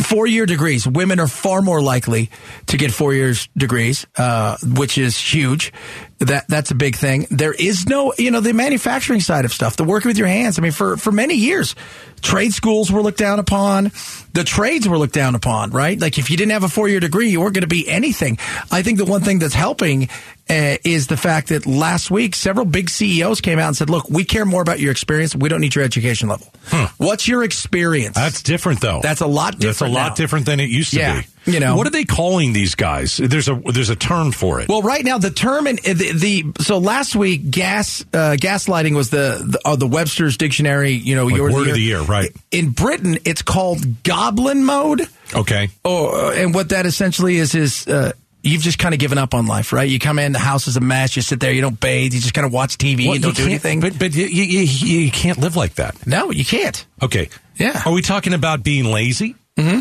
four 0.00 0.28
year 0.28 0.46
degrees. 0.46 0.86
Women 0.86 1.18
are 1.18 1.26
far 1.26 1.60
more 1.60 1.82
likely 1.82 2.30
to 2.66 2.76
get 2.76 2.92
four 2.92 3.12
years 3.14 3.48
degrees, 3.56 4.06
uh, 4.16 4.56
which 4.62 4.96
is 4.96 5.18
huge. 5.18 5.72
That, 6.20 6.48
that's 6.48 6.72
a 6.72 6.74
big 6.74 6.96
thing. 6.96 7.28
There 7.30 7.52
is 7.52 7.86
no, 7.86 8.12
you 8.18 8.32
know, 8.32 8.40
the 8.40 8.52
manufacturing 8.52 9.20
side 9.20 9.44
of 9.44 9.52
stuff, 9.52 9.76
the 9.76 9.84
working 9.84 10.08
with 10.08 10.18
your 10.18 10.26
hands. 10.26 10.58
I 10.58 10.62
mean, 10.62 10.72
for, 10.72 10.96
for 10.96 11.12
many 11.12 11.34
years, 11.34 11.76
trade 12.22 12.52
schools 12.52 12.90
were 12.90 13.02
looked 13.02 13.18
down 13.18 13.38
upon. 13.38 13.92
The 14.32 14.42
trades 14.42 14.88
were 14.88 14.98
looked 14.98 15.14
down 15.14 15.36
upon, 15.36 15.70
right? 15.70 15.98
Like 15.98 16.18
if 16.18 16.28
you 16.28 16.36
didn't 16.36 16.50
have 16.52 16.64
a 16.64 16.68
four 16.68 16.88
year 16.88 16.98
degree, 16.98 17.28
you 17.28 17.40
weren't 17.40 17.54
going 17.54 17.62
to 17.62 17.68
be 17.68 17.88
anything. 17.88 18.36
I 18.72 18.82
think 18.82 18.98
the 18.98 19.04
one 19.04 19.20
thing 19.20 19.38
that's 19.38 19.54
helping 19.54 20.08
uh, 20.50 20.78
is 20.84 21.06
the 21.06 21.16
fact 21.16 21.50
that 21.50 21.66
last 21.66 22.10
week 22.10 22.34
several 22.34 22.64
big 22.66 22.90
CEOs 22.90 23.40
came 23.40 23.58
out 23.60 23.68
and 23.68 23.76
said, 23.76 23.88
"Look, 23.90 24.08
we 24.10 24.24
care 24.24 24.44
more 24.46 24.62
about 24.62 24.80
your 24.80 24.90
experience. 24.90 25.36
We 25.36 25.48
don't 25.48 25.60
need 25.60 25.74
your 25.74 25.84
education 25.84 26.28
level. 26.28 26.50
What's 26.96 27.28
your 27.28 27.44
experience?" 27.44 28.14
That's 28.16 28.42
different, 28.42 28.80
though. 28.80 29.00
That's 29.02 29.20
a 29.20 29.26
lot 29.26 29.58
different. 29.58 29.62
That's 29.78 29.80
a 29.82 29.88
lot 29.94 30.08
now. 30.10 30.14
different 30.14 30.46
than 30.46 30.58
it 30.58 30.70
used 30.70 30.92
to 30.94 30.98
Yeah, 30.98 31.20
be. 31.20 31.26
You 31.48 31.60
know. 31.60 31.76
what 31.76 31.86
are 31.86 31.90
they 31.90 32.04
calling 32.04 32.52
these 32.52 32.74
guys? 32.74 33.16
There's 33.16 33.48
a 33.48 33.54
there's 33.72 33.90
a 33.90 33.96
term 33.96 34.32
for 34.32 34.60
it. 34.60 34.68
Well, 34.68 34.82
right 34.82 35.04
now 35.04 35.18
the 35.18 35.30
term 35.30 35.66
and 35.66 35.78
the, 35.78 36.12
the 36.52 36.62
so 36.62 36.78
last 36.78 37.16
week 37.16 37.50
gas 37.50 38.02
uh, 38.12 38.36
gaslighting 38.38 38.94
was 38.94 39.10
the 39.10 39.42
the, 39.44 39.60
uh, 39.68 39.76
the 39.76 39.86
Webster's 39.86 40.36
dictionary. 40.36 40.92
You 40.92 41.16
know, 41.16 41.26
Like 41.26 41.36
your 41.36 41.52
word 41.52 41.68
of 41.68 41.74
the 41.74 41.80
year, 41.80 42.00
right? 42.02 42.30
In 42.50 42.70
Britain, 42.70 43.18
it's 43.24 43.42
called 43.42 44.02
goblin 44.02 44.64
mode. 44.64 45.02
Okay. 45.34 45.68
Oh, 45.84 46.28
uh, 46.28 46.32
and 46.32 46.54
what 46.54 46.70
that 46.70 46.86
essentially 46.86 47.36
is 47.36 47.54
is 47.54 47.86
uh, 47.86 48.12
you've 48.42 48.62
just 48.62 48.78
kind 48.78 48.94
of 48.94 49.00
given 49.00 49.18
up 49.18 49.34
on 49.34 49.46
life, 49.46 49.72
right? 49.72 49.88
You 49.88 49.98
come 49.98 50.18
in, 50.18 50.32
the 50.32 50.38
house 50.38 50.68
is 50.68 50.76
a 50.76 50.80
mess. 50.80 51.16
You 51.16 51.22
sit 51.22 51.40
there, 51.40 51.52
you 51.52 51.60
don't 51.60 51.78
bathe, 51.78 52.14
you 52.14 52.20
just 52.20 52.34
kind 52.34 52.46
of 52.46 52.52
watch 52.52 52.78
TV 52.78 53.06
Well, 53.06 53.14
and 53.14 53.22
don't 53.22 53.36
do 53.36 53.44
anything. 53.44 53.80
But 53.80 53.98
but 53.98 54.14
you, 54.14 54.26
you, 54.26 54.60
you, 54.60 54.98
you 55.00 55.10
can't 55.10 55.38
live 55.38 55.56
like 55.56 55.74
that. 55.74 56.06
No, 56.06 56.30
you 56.30 56.44
can't. 56.44 56.84
Okay. 57.02 57.28
Yeah. 57.56 57.82
Are 57.84 57.92
we 57.92 58.02
talking 58.02 58.34
about 58.34 58.62
being 58.62 58.84
lazy? 58.84 59.34
Mm-hmm. 59.56 59.80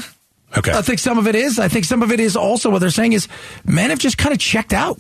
Okay. 0.55 0.71
I 0.71 0.81
think 0.81 0.99
some 0.99 1.17
of 1.17 1.27
it 1.27 1.36
is. 1.36 1.60
I 1.60 1.67
think 1.67 1.86
some 1.86 2.01
of 2.01 2.12
it 2.12 2.19
is 2.19 2.36
also 2.36 2.69
what 2.69 2.79
they're 2.79 2.89
saying 2.89 3.13
is 3.13 3.27
men 3.65 3.89
have 3.89 3.99
just 3.99 4.17
kind 4.17 4.33
of 4.33 4.39
checked 4.39 4.73
out, 4.73 4.99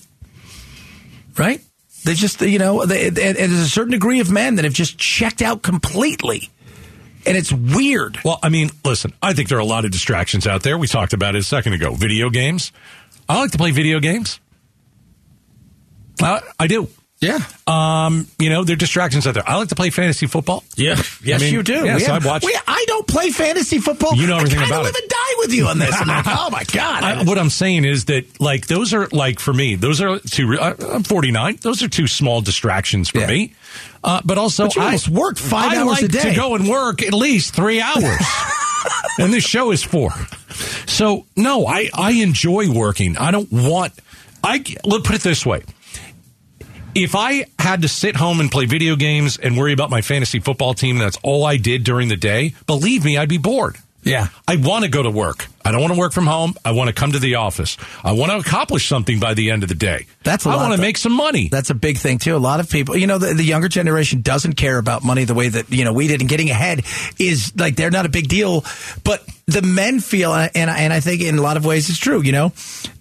right? 1.37 1.61
They 2.03 2.13
just, 2.13 2.41
you 2.41 2.59
know, 2.59 2.85
they, 2.85 3.07
and, 3.07 3.17
and 3.17 3.35
there's 3.35 3.53
a 3.53 3.69
certain 3.69 3.91
degree 3.91 4.19
of 4.19 4.31
men 4.31 4.55
that 4.55 4.65
have 4.65 4.73
just 4.73 4.97
checked 4.97 5.41
out 5.41 5.61
completely. 5.61 6.49
And 7.25 7.35
it's 7.37 7.51
weird. 7.51 8.19
Well, 8.23 8.39
I 8.41 8.49
mean, 8.49 8.69
listen, 8.85 9.13
I 9.21 9.33
think 9.33 9.49
there 9.49 9.57
are 9.57 9.61
a 9.61 9.65
lot 9.65 9.83
of 9.83 9.91
distractions 9.91 10.47
out 10.47 10.63
there. 10.63 10.77
We 10.77 10.87
talked 10.87 11.13
about 11.13 11.35
it 11.35 11.39
a 11.39 11.43
second 11.43 11.73
ago. 11.73 11.93
Video 11.93 12.29
games. 12.29 12.71
I 13.27 13.39
like 13.39 13.51
to 13.51 13.57
play 13.57 13.71
video 13.71 13.99
games. 13.99 14.39
Uh, 16.21 16.39
I 16.59 16.67
do. 16.67 16.87
Yeah. 17.19 17.39
Um, 17.65 18.27
you 18.37 18.51
know, 18.51 18.63
there 18.63 18.75
are 18.75 18.77
distractions 18.77 19.25
out 19.25 19.33
there. 19.33 19.43
I 19.49 19.55
like 19.57 19.69
to 19.69 19.75
play 19.75 19.89
fantasy 19.89 20.27
football. 20.27 20.63
Yeah. 20.75 21.01
Yes, 21.23 21.41
I 21.41 21.45
mean, 21.45 21.53
you 21.55 21.63
do. 21.63 21.73
Yes, 21.83 22.01
We 22.01 22.05
have- 22.05 22.23
I 22.25 22.29
watch. 22.29 22.43
we- 22.45 22.55
I 22.67 22.83
don't 22.87 23.07
play 23.07 23.31
fantasy 23.31 23.79
football. 23.79 24.15
You 24.15 24.27
know 24.27 24.37
everything 24.37 24.59
I 24.59 24.65
about 24.67 24.83
live 24.83 24.93
it. 24.95 25.01
and 25.01 25.09
die 25.09 25.33
with 25.39 25.51
you 25.53 25.67
on 25.67 25.79
this. 25.79 25.95
I'm 25.99 26.07
like, 26.07 26.25
oh 26.27 26.49
my 26.51 26.63
god. 26.65 27.03
I, 27.03 27.23
what 27.23 27.39
I'm 27.39 27.49
saying 27.49 27.85
is 27.85 28.05
that, 28.05 28.25
like, 28.39 28.67
those 28.67 28.93
are 28.93 29.07
like 29.11 29.39
for 29.39 29.51
me. 29.51 29.73
Those 29.75 29.99
are 29.99 30.19
two. 30.19 30.59
Uh, 30.59 30.75
I'm 30.93 31.01
49. 31.03 31.57
Those 31.61 31.81
are 31.81 31.87
two 31.87 32.05
small 32.05 32.41
distractions 32.41 33.09
for 33.09 33.25
me. 33.25 33.53
Uh, 34.03 34.21
but 34.23 34.37
also, 34.37 34.65
But 34.65 34.75
you 34.75 34.81
I 34.83 34.85
almost 34.85 35.09
work 35.09 35.37
five 35.37 35.71
I 35.71 35.77
hours 35.77 35.87
like 35.87 36.03
a 36.03 36.07
day. 36.09 36.29
to 36.29 36.35
go 36.35 36.53
and 36.53 36.67
work 36.69 37.01
at 37.01 37.13
least 37.13 37.55
three 37.55 37.81
hours, 37.81 38.21
and 39.17 39.33
this 39.33 39.43
show 39.43 39.71
is 39.71 39.83
four. 39.83 40.11
So 40.85 41.25
no, 41.35 41.65
I 41.65 41.89
I 41.93 42.11
enjoy 42.11 42.71
working. 42.71 43.17
I 43.17 43.31
don't 43.31 43.51
want. 43.51 43.93
I 44.43 44.63
let 44.85 45.03
put 45.03 45.15
it 45.15 45.21
this 45.21 45.45
way. 45.45 45.63
If 46.99 47.13
I 47.13 47.45
had 47.59 47.83
to 47.83 47.87
sit 47.87 48.15
home 48.15 48.39
and 48.39 48.49
play 48.49 48.65
video 48.65 48.95
games 48.95 49.37
and 49.37 49.55
worry 49.55 49.71
about 49.71 49.91
my 49.91 50.01
fantasy 50.01 50.39
football 50.39 50.73
team, 50.73 50.95
and 50.95 51.05
that's 51.05 51.19
all 51.21 51.45
I 51.45 51.57
did 51.57 51.83
during 51.83 52.07
the 52.07 52.15
day, 52.15 52.55
believe 52.65 53.05
me, 53.05 53.19
I'd 53.19 53.29
be 53.29 53.37
bored. 53.37 53.77
Yeah. 54.01 54.29
I 54.47 54.55
want 54.55 54.83
to 54.83 54.89
go 54.89 55.03
to 55.03 55.11
work. 55.11 55.45
I 55.63 55.71
don't 55.71 55.81
want 55.81 55.93
to 55.93 55.99
work 55.99 56.11
from 56.11 56.25
home. 56.25 56.55
I 56.65 56.71
want 56.71 56.87
to 56.87 56.95
come 56.95 57.11
to 57.11 57.19
the 57.19 57.35
office. 57.35 57.77
I 58.03 58.13
want 58.13 58.31
to 58.31 58.37
accomplish 58.37 58.87
something 58.87 59.19
by 59.19 59.35
the 59.35 59.51
end 59.51 59.61
of 59.61 59.69
the 59.69 59.75
day. 59.75 60.07
That's 60.23 60.47
a 60.47 60.49
I 60.49 60.55
want 60.55 60.73
to 60.73 60.81
make 60.81 60.97
some 60.97 61.11
money. 61.11 61.49
That's 61.49 61.69
a 61.69 61.75
big 61.75 61.99
thing 61.99 62.17
too. 62.17 62.35
A 62.35 62.39
lot 62.39 62.59
of 62.59 62.67
people, 62.67 62.97
you 62.97 63.05
know, 63.05 63.19
the, 63.19 63.35
the 63.35 63.43
younger 63.43 63.67
generation 63.67 64.21
doesn't 64.21 64.53
care 64.53 64.79
about 64.79 65.03
money 65.03 65.25
the 65.25 65.35
way 65.35 65.49
that 65.49 65.71
you 65.71 65.85
know 65.85 65.93
we 65.93 66.07
did. 66.07 66.21
And 66.21 66.29
getting 66.29 66.49
ahead 66.49 66.83
is 67.19 67.53
like 67.55 67.75
they're 67.75 67.91
not 67.91 68.07
a 68.07 68.09
big 68.09 68.27
deal. 68.27 68.65
But 69.03 69.23
the 69.45 69.61
men 69.61 69.99
feel, 69.99 70.33
and 70.33 70.51
and 70.55 70.91
I 70.91 70.99
think 70.99 71.21
in 71.21 71.37
a 71.37 71.43
lot 71.43 71.57
of 71.57 71.65
ways 71.65 71.89
it's 71.89 71.99
true. 71.99 72.23
You 72.23 72.31
know, 72.31 72.53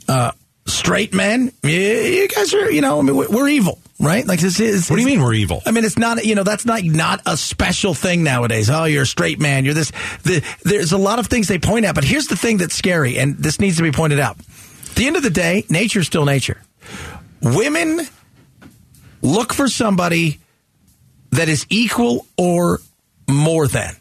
uh, 0.07 0.33
straight 0.67 1.15
men, 1.15 1.53
you, 1.63 2.29
guys 2.29 2.53
are, 2.55 2.71
you 2.71 2.81
know, 2.81 2.99
I 2.99 3.03
mean, 3.03 3.17
we're 3.17 3.49
evil, 3.49 3.79
right? 4.01 4.27
Like 4.27 4.41
this 4.41 4.61
is. 4.61 4.89
What 4.89 4.97
do 4.97 5.03
you 5.03 5.07
mean 5.09 5.21
we're 5.21 5.35
evil? 5.35 5.63
I 5.67 5.71
mean, 5.71 5.85
it's 5.85 5.99
not, 5.99 6.25
you 6.25 6.35
know, 6.35 6.43
that's 6.43 6.65
not 6.67 6.83
not 6.85 7.23
a 7.27 7.37
special 7.37 7.95
thing 7.95 8.23
nowadays. 8.23 8.69
Oh, 8.71 8.85
you're 8.85 9.03
a 9.03 9.07
straight 9.07 9.41
man. 9.41 9.65
You're 9.65 9.75
this. 9.75 9.91
The, 10.25 10.45
there's 10.65 10.93
a 10.93 10.99
lot 10.99 11.19
of 11.19 11.27
things 11.29 11.49
they 11.49 11.59
point 11.59 11.85
at, 11.87 11.95
but 11.95 12.05
here's 12.05 12.27
the 12.29 12.37
thing 12.37 12.59
that's 12.59 12.75
scary, 12.75 13.19
and 13.19 13.37
this 13.39 13.59
needs 13.61 13.77
to 13.79 13.83
be 13.83 13.93
pointed 13.93 14.21
out. 14.21 14.39
At 14.39 14.95
the 14.97 15.07
end 15.07 15.17
of 15.17 15.23
the 15.23 15.31
day, 15.31 15.65
nature's 15.69 16.07
still 16.07 16.25
nature. 16.25 16.61
Women 17.43 18.01
look 19.23 19.53
for 19.53 19.69
somebody 19.69 20.39
that 21.31 21.49
is 21.49 21.67
equal 21.69 22.27
or 22.39 22.81
more 23.29 23.67
than. 23.69 23.95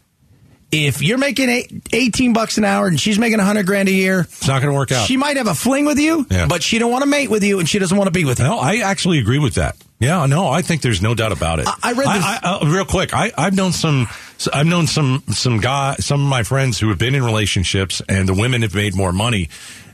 If 0.71 1.01
you're 1.01 1.17
making 1.17 1.49
eight, 1.49 1.71
18 1.93 2.33
bucks 2.33 2.57
an 2.57 2.65
hour 2.65 2.87
and 2.87 2.99
she's 2.99 3.17
making 3.17 3.37
100 3.37 3.65
grand 3.65 3.87
a 3.87 3.91
year, 3.93 4.21
It's 4.21 4.47
not 4.47 4.61
going 4.61 4.73
to 4.73 4.77
work 4.77 4.91
out. 4.91 5.07
she 5.07 5.15
might 5.15 5.37
have 5.37 5.47
a 5.47 5.55
fling 5.55 5.85
with 5.85 5.97
you, 5.99 6.25
Yeah. 6.29 6.47
but 6.47 6.63
she 6.63 6.79
don't 6.79 6.91
want 6.91 7.03
to 7.03 7.09
mate 7.09 7.29
with 7.29 7.43
you 7.43 7.59
and 7.59 7.69
she 7.69 7.79
doesn't 7.79 7.95
want 7.97 8.07
to 8.07 8.11
be 8.11 8.25
with 8.25 8.39
you. 8.39 8.45
No, 8.45 8.59
I 8.59 8.77
actually 8.77 9.19
agree 9.19 9.39
with 9.39 9.55
that. 9.55 9.77
Yeah, 9.99 10.25
no, 10.25 10.47
I 10.49 10.61
think 10.61 10.81
there's 10.81 11.01
no 11.01 11.15
doubt 11.15 11.31
about 11.31 11.59
it. 11.59 11.67
I- 11.67 11.75
I 11.83 11.91
read 11.93 12.07
this- 12.07 12.23
I, 12.25 12.39
uh, 12.43 12.65
real 12.67 12.83
quick. 12.85 13.13
I, 13.13 13.31
I've 13.37 13.55
known 13.55 13.71
some. 13.71 14.07
I've 14.53 14.65
known 14.67 14.87
some 14.87 15.23
some 15.29 15.59
guy, 15.59 15.95
some 15.99 16.21
of 16.21 16.27
my 16.27 16.43
friends 16.43 16.77
who 16.79 16.89
have 16.89 16.97
been 16.99 17.15
in 17.15 17.23
relationships, 17.23 18.01
and 18.09 18.27
the 18.27 18.33
women 18.33 18.61
have 18.63 18.75
made 18.75 18.93
more 18.95 19.13
money. 19.13 19.49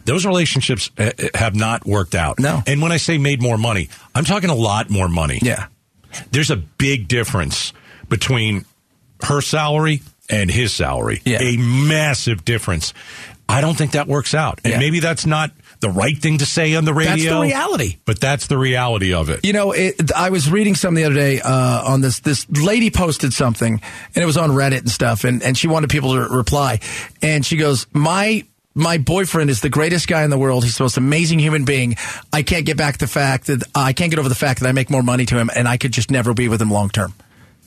Those 0.05 0.25
relationships 0.25 0.89
uh, 0.97 1.11
have 1.35 1.53
not 1.55 1.85
worked 1.85 2.15
out. 2.15 2.39
No. 2.39 2.63
And 2.65 2.81
when 2.81 2.91
I 2.91 2.97
say 2.97 3.19
made 3.19 3.39
more 3.43 3.57
money, 3.59 3.89
I'm 4.15 4.25
talking 4.25 4.49
a 4.49 4.55
lot 4.55 4.89
more 4.89 5.07
money. 5.07 5.37
Yeah. 5.43 5.67
There's 6.31 6.49
a 6.49 6.55
big 6.57 7.07
difference 7.07 7.71
between 8.09 8.65
her 9.23 9.41
salary 9.41 10.01
and 10.27 10.49
his 10.49 10.73
salary. 10.73 11.21
Yeah. 11.23 11.37
A 11.41 11.57
massive 11.57 12.43
difference. 12.43 12.95
I 13.47 13.61
don't 13.61 13.77
think 13.77 13.91
that 13.91 14.07
works 14.07 14.33
out. 14.33 14.59
And 14.63 14.71
Yeah. 14.73 14.79
maybe 14.79 14.99
that's 15.01 15.27
not 15.27 15.51
the 15.81 15.89
right 15.89 16.17
thing 16.17 16.37
to 16.37 16.45
say 16.45 16.75
on 16.75 16.85
the 16.85 16.93
radio. 16.93 17.15
That's 17.15 17.25
the 17.25 17.41
reality. 17.41 17.97
But 18.05 18.19
that's 18.19 18.47
the 18.47 18.57
reality 18.57 19.13
of 19.13 19.29
it. 19.29 19.43
You 19.43 19.53
know, 19.53 19.71
it, 19.71 20.11
I 20.13 20.29
was 20.29 20.49
reading 20.49 20.75
something 20.75 21.03
the 21.03 21.05
other 21.05 21.15
day 21.15 21.41
uh, 21.41 21.91
on 21.91 22.01
this. 22.01 22.19
This 22.19 22.49
lady 22.49 22.89
posted 22.89 23.33
something, 23.33 23.81
and 24.15 24.23
it 24.23 24.25
was 24.25 24.37
on 24.37 24.51
Reddit 24.51 24.79
and 24.79 24.89
stuff, 24.89 25.23
and, 25.23 25.43
and 25.43 25.57
she 25.57 25.67
wanted 25.67 25.89
people 25.89 26.13
to 26.13 26.33
reply. 26.33 26.79
And 27.21 27.45
she 27.45 27.57
goes, 27.57 27.87
"My 27.93 28.45
my 28.73 28.97
boyfriend 28.97 29.49
is 29.49 29.61
the 29.61 29.69
greatest 29.69 30.07
guy 30.07 30.23
in 30.23 30.29
the 30.29 30.37
world. 30.37 30.63
He's 30.63 30.77
the 30.77 30.83
most 30.83 30.97
amazing 30.97 31.39
human 31.39 31.65
being. 31.65 31.97
I 32.31 32.43
can't 32.43 32.65
get 32.65 32.77
back 32.77 32.99
the 32.99 33.07
fact 33.07 33.47
that 33.47 33.63
I 33.75 33.93
can't 33.93 34.11
get 34.11 34.19
over 34.19 34.29
the 34.29 34.35
fact 34.35 34.61
that 34.61 34.69
I 34.69 34.71
make 34.71 34.89
more 34.89 35.03
money 35.03 35.25
to 35.25 35.37
him, 35.37 35.49
and 35.53 35.67
I 35.67 35.77
could 35.77 35.91
just 35.91 36.11
never 36.11 36.33
be 36.33 36.47
with 36.47 36.61
him 36.61 36.71
long 36.71 36.89
term. 36.89 37.13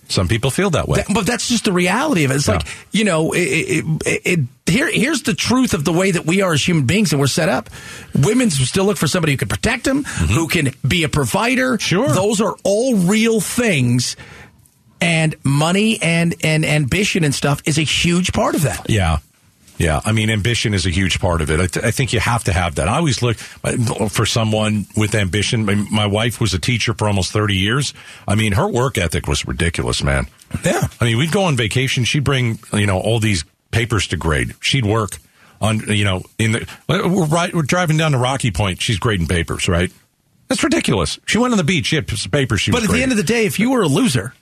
Some 0.08 0.28
people 0.28 0.50
feel 0.50 0.70
that 0.70 0.88
way. 0.88 0.98
That- 0.98 1.14
but 1.14 1.26
that's 1.26 1.48
just 1.48 1.64
the 1.64 1.72
reality 1.72 2.24
of 2.24 2.30
it. 2.30 2.36
It's 2.36 2.48
like 2.48 2.66
you 2.92 3.04
know, 3.04 3.32
it, 3.32 3.38
it, 3.40 3.84
it, 4.24 4.40
here 4.66 4.90
here's 4.90 5.22
the 5.22 5.34
truth 5.34 5.74
of 5.74 5.84
the 5.84 5.92
way 5.92 6.10
that 6.10 6.26
we 6.26 6.42
are 6.42 6.52
as 6.52 6.66
human 6.66 6.84
beings 6.86 7.12
and 7.12 7.20
we're 7.20 7.26
set 7.26 7.48
up. 7.48 7.70
Women 8.14 8.50
still 8.50 8.84
look 8.84 8.96
for 8.96 9.06
somebody 9.06 9.32
who 9.32 9.38
can 9.38 9.48
protect 9.48 9.84
them, 9.84 10.04
mm-hmm. 10.04 10.32
who 10.32 10.48
can 10.48 10.72
be 10.86 11.04
a 11.04 11.08
provider. 11.08 11.78
Sure, 11.78 12.08
those 12.08 12.40
are 12.40 12.54
all 12.64 12.96
real 12.96 13.40
things. 13.40 14.16
And 15.00 15.34
money 15.44 16.00
and 16.00 16.34
and 16.42 16.64
ambition 16.64 17.24
and 17.24 17.34
stuff 17.34 17.60
is 17.66 17.78
a 17.78 17.82
huge 17.82 18.32
part 18.32 18.54
of 18.54 18.62
that. 18.62 18.88
Yeah. 18.88 19.18
Yeah, 19.76 20.00
I 20.04 20.12
mean, 20.12 20.30
ambition 20.30 20.72
is 20.72 20.86
a 20.86 20.90
huge 20.90 21.18
part 21.20 21.40
of 21.40 21.50
it. 21.50 21.58
I, 21.58 21.66
th- 21.66 21.84
I 21.84 21.90
think 21.90 22.12
you 22.12 22.20
have 22.20 22.44
to 22.44 22.52
have 22.52 22.76
that. 22.76 22.88
I 22.88 22.98
always 22.98 23.22
look 23.22 23.36
uh, 23.64 24.08
for 24.08 24.24
someone 24.24 24.86
with 24.96 25.14
ambition. 25.14 25.64
My, 25.64 25.74
my 25.74 26.06
wife 26.06 26.40
was 26.40 26.54
a 26.54 26.60
teacher 26.60 26.94
for 26.94 27.08
almost 27.08 27.32
30 27.32 27.56
years. 27.56 27.92
I 28.28 28.36
mean, 28.36 28.52
her 28.52 28.68
work 28.68 28.98
ethic 28.98 29.26
was 29.26 29.46
ridiculous, 29.46 30.02
man. 30.02 30.28
Yeah. 30.64 30.86
I 31.00 31.04
mean, 31.04 31.18
we'd 31.18 31.32
go 31.32 31.44
on 31.44 31.56
vacation. 31.56 32.04
She'd 32.04 32.22
bring, 32.22 32.60
you 32.72 32.86
know, 32.86 33.00
all 33.00 33.18
these 33.18 33.44
papers 33.72 34.06
to 34.08 34.16
grade. 34.16 34.54
She'd 34.60 34.86
work 34.86 35.18
on, 35.60 35.80
you 35.88 36.04
know, 36.04 36.22
in 36.38 36.52
the, 36.52 36.68
we're 36.88 37.26
right, 37.26 37.52
we're 37.52 37.62
driving 37.62 37.96
down 37.96 38.12
to 38.12 38.18
Rocky 38.18 38.52
Point. 38.52 38.80
She's 38.80 38.98
grading 38.98 39.26
papers, 39.26 39.68
right? 39.68 39.90
That's 40.48 40.62
ridiculous. 40.62 41.18
She 41.26 41.38
went 41.38 41.52
on 41.52 41.58
the 41.58 41.64
beach. 41.64 41.86
She 41.86 41.96
had 41.96 42.06
papers 42.30 42.60
she 42.60 42.70
But 42.70 42.84
at 42.84 42.90
the 42.90 43.02
end 43.02 43.10
of 43.12 43.16
the 43.16 43.24
day, 43.24 43.46
if 43.46 43.58
you 43.58 43.70
were 43.70 43.82
a 43.82 43.88
loser, 43.88 44.34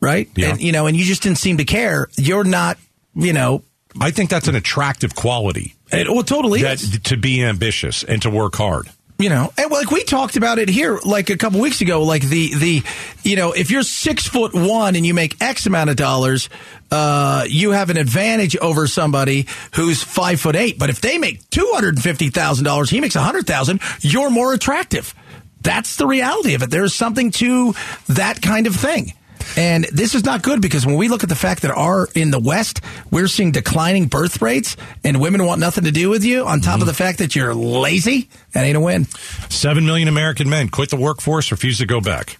right? 0.00 0.28
Yeah. 0.36 0.50
And 0.50 0.60
you 0.60 0.72
know, 0.72 0.86
and 0.86 0.96
you 0.96 1.04
just 1.04 1.22
didn't 1.22 1.38
seem 1.38 1.58
to 1.58 1.64
care, 1.64 2.08
you're 2.16 2.44
not, 2.44 2.78
you 3.14 3.32
know, 3.32 3.62
I 4.00 4.10
think 4.10 4.30
that's 4.30 4.48
an 4.48 4.54
attractive 4.54 5.14
quality. 5.14 5.74
It, 5.92 6.10
well, 6.10 6.22
totally 6.22 6.62
that, 6.62 6.78
to 7.04 7.16
be 7.16 7.42
ambitious 7.44 8.02
and 8.02 8.20
to 8.22 8.30
work 8.30 8.56
hard. 8.56 8.88
You 9.18 9.30
know, 9.30 9.50
and 9.56 9.70
like 9.70 9.90
we 9.90 10.04
talked 10.04 10.36
about 10.36 10.58
it 10.58 10.68
here, 10.68 11.00
like 11.02 11.30
a 11.30 11.38
couple 11.38 11.58
weeks 11.60 11.80
ago. 11.80 12.02
Like 12.02 12.20
the 12.20 12.54
the, 12.54 12.82
you 13.22 13.36
know, 13.36 13.52
if 13.52 13.70
you're 13.70 13.82
six 13.82 14.26
foot 14.26 14.52
one 14.52 14.94
and 14.94 15.06
you 15.06 15.14
make 15.14 15.40
X 15.40 15.64
amount 15.64 15.88
of 15.88 15.96
dollars, 15.96 16.50
uh, 16.90 17.46
you 17.48 17.70
have 17.70 17.88
an 17.88 17.96
advantage 17.96 18.58
over 18.58 18.86
somebody 18.86 19.46
who's 19.74 20.02
five 20.02 20.38
foot 20.38 20.54
eight. 20.54 20.78
But 20.78 20.90
if 20.90 21.00
they 21.00 21.16
make 21.16 21.48
two 21.48 21.70
hundred 21.72 21.94
and 21.94 22.02
fifty 22.02 22.28
thousand 22.28 22.66
dollars, 22.66 22.90
he 22.90 23.00
makes 23.00 23.16
a 23.16 23.22
hundred 23.22 23.46
thousand. 23.46 23.80
You're 24.00 24.28
more 24.28 24.52
attractive. 24.52 25.14
That's 25.62 25.96
the 25.96 26.06
reality 26.06 26.54
of 26.54 26.62
it. 26.62 26.70
There's 26.70 26.94
something 26.94 27.30
to 27.32 27.74
that 28.08 28.42
kind 28.42 28.66
of 28.66 28.76
thing. 28.76 29.14
And 29.56 29.84
this 29.92 30.14
is 30.14 30.24
not 30.24 30.42
good 30.42 30.60
because 30.60 30.84
when 30.86 30.96
we 30.96 31.08
look 31.08 31.22
at 31.22 31.28
the 31.28 31.34
fact 31.34 31.62
that 31.62 31.70
our 31.70 32.08
in 32.14 32.30
the 32.30 32.38
West, 32.38 32.80
we're 33.10 33.28
seeing 33.28 33.52
declining 33.52 34.06
birth 34.06 34.42
rates 34.42 34.76
and 35.04 35.20
women 35.20 35.44
want 35.44 35.60
nothing 35.60 35.84
to 35.84 35.92
do 35.92 36.10
with 36.10 36.24
you 36.24 36.46
on 36.46 36.60
top 36.60 36.80
of 36.80 36.86
the 36.86 36.94
fact 36.94 37.18
that 37.18 37.36
you're 37.36 37.54
lazy, 37.54 38.28
that 38.52 38.64
ain't 38.64 38.76
a 38.76 38.80
win. 38.80 39.04
Seven 39.48 39.86
million 39.86 40.08
American 40.08 40.48
men 40.48 40.68
quit 40.68 40.90
the 40.90 40.96
workforce, 40.96 41.50
refuse 41.50 41.78
to 41.78 41.86
go 41.86 42.00
back. 42.00 42.38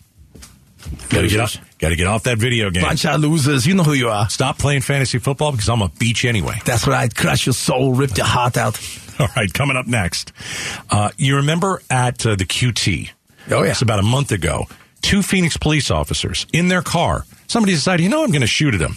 Got 1.08 1.22
to 1.22 1.28
get 1.28 1.40
off. 1.40 1.78
Got 1.78 1.90
to 1.90 1.96
get 1.96 2.06
off 2.06 2.22
that 2.24 2.38
video 2.38 2.70
game. 2.70 2.82
Bunch 2.82 3.04
of 3.04 3.20
losers. 3.20 3.66
You 3.66 3.74
know 3.74 3.82
who 3.82 3.92
you 3.92 4.08
are. 4.08 4.28
Stop 4.30 4.58
playing 4.58 4.82
fantasy 4.82 5.18
football 5.18 5.52
because 5.52 5.68
I'm 5.68 5.82
a 5.82 5.88
beach 5.88 6.24
anyway. 6.24 6.60
That's 6.64 6.86
right. 6.86 7.12
Crush 7.14 7.46
your 7.46 7.52
soul, 7.52 7.92
rip 7.92 8.16
your 8.16 8.26
heart 8.26 8.56
out. 8.56 8.80
All 9.18 9.28
right, 9.34 9.52
coming 9.52 9.76
up 9.76 9.86
next. 9.86 10.32
Uh, 10.90 11.10
you 11.16 11.36
remember 11.36 11.82
at 11.90 12.24
uh, 12.26 12.36
the 12.36 12.44
QT? 12.44 13.10
Oh, 13.50 13.62
yeah. 13.62 13.70
It's 13.70 13.82
about 13.82 13.98
a 13.98 14.02
month 14.02 14.30
ago. 14.32 14.66
Two 15.06 15.22
Phoenix 15.22 15.56
police 15.56 15.92
officers 15.92 16.48
in 16.52 16.66
their 16.66 16.82
car. 16.82 17.24
Somebody 17.46 17.74
decided, 17.74 18.02
you 18.02 18.08
know, 18.08 18.24
I'm 18.24 18.32
going 18.32 18.40
to 18.40 18.48
shoot 18.48 18.74
at 18.74 18.80
him. 18.80 18.96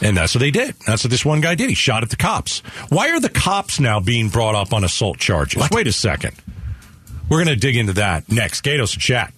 And 0.00 0.16
that's 0.16 0.36
what 0.36 0.38
they 0.38 0.52
did. 0.52 0.76
That's 0.86 1.02
what 1.02 1.10
this 1.10 1.24
one 1.24 1.40
guy 1.40 1.56
did. 1.56 1.68
He 1.68 1.74
shot 1.74 2.04
at 2.04 2.10
the 2.10 2.16
cops. 2.16 2.60
Why 2.90 3.10
are 3.10 3.18
the 3.18 3.28
cops 3.28 3.80
now 3.80 3.98
being 3.98 4.28
brought 4.28 4.54
up 4.54 4.72
on 4.72 4.84
assault 4.84 5.18
charges? 5.18 5.68
Wait 5.72 5.88
a 5.88 5.92
second. 5.92 6.36
We're 7.28 7.38
going 7.44 7.48
to 7.48 7.60
dig 7.60 7.76
into 7.76 7.94
that 7.94 8.30
next. 8.30 8.64
Gaydos 8.64 8.96
chat. 8.96 9.34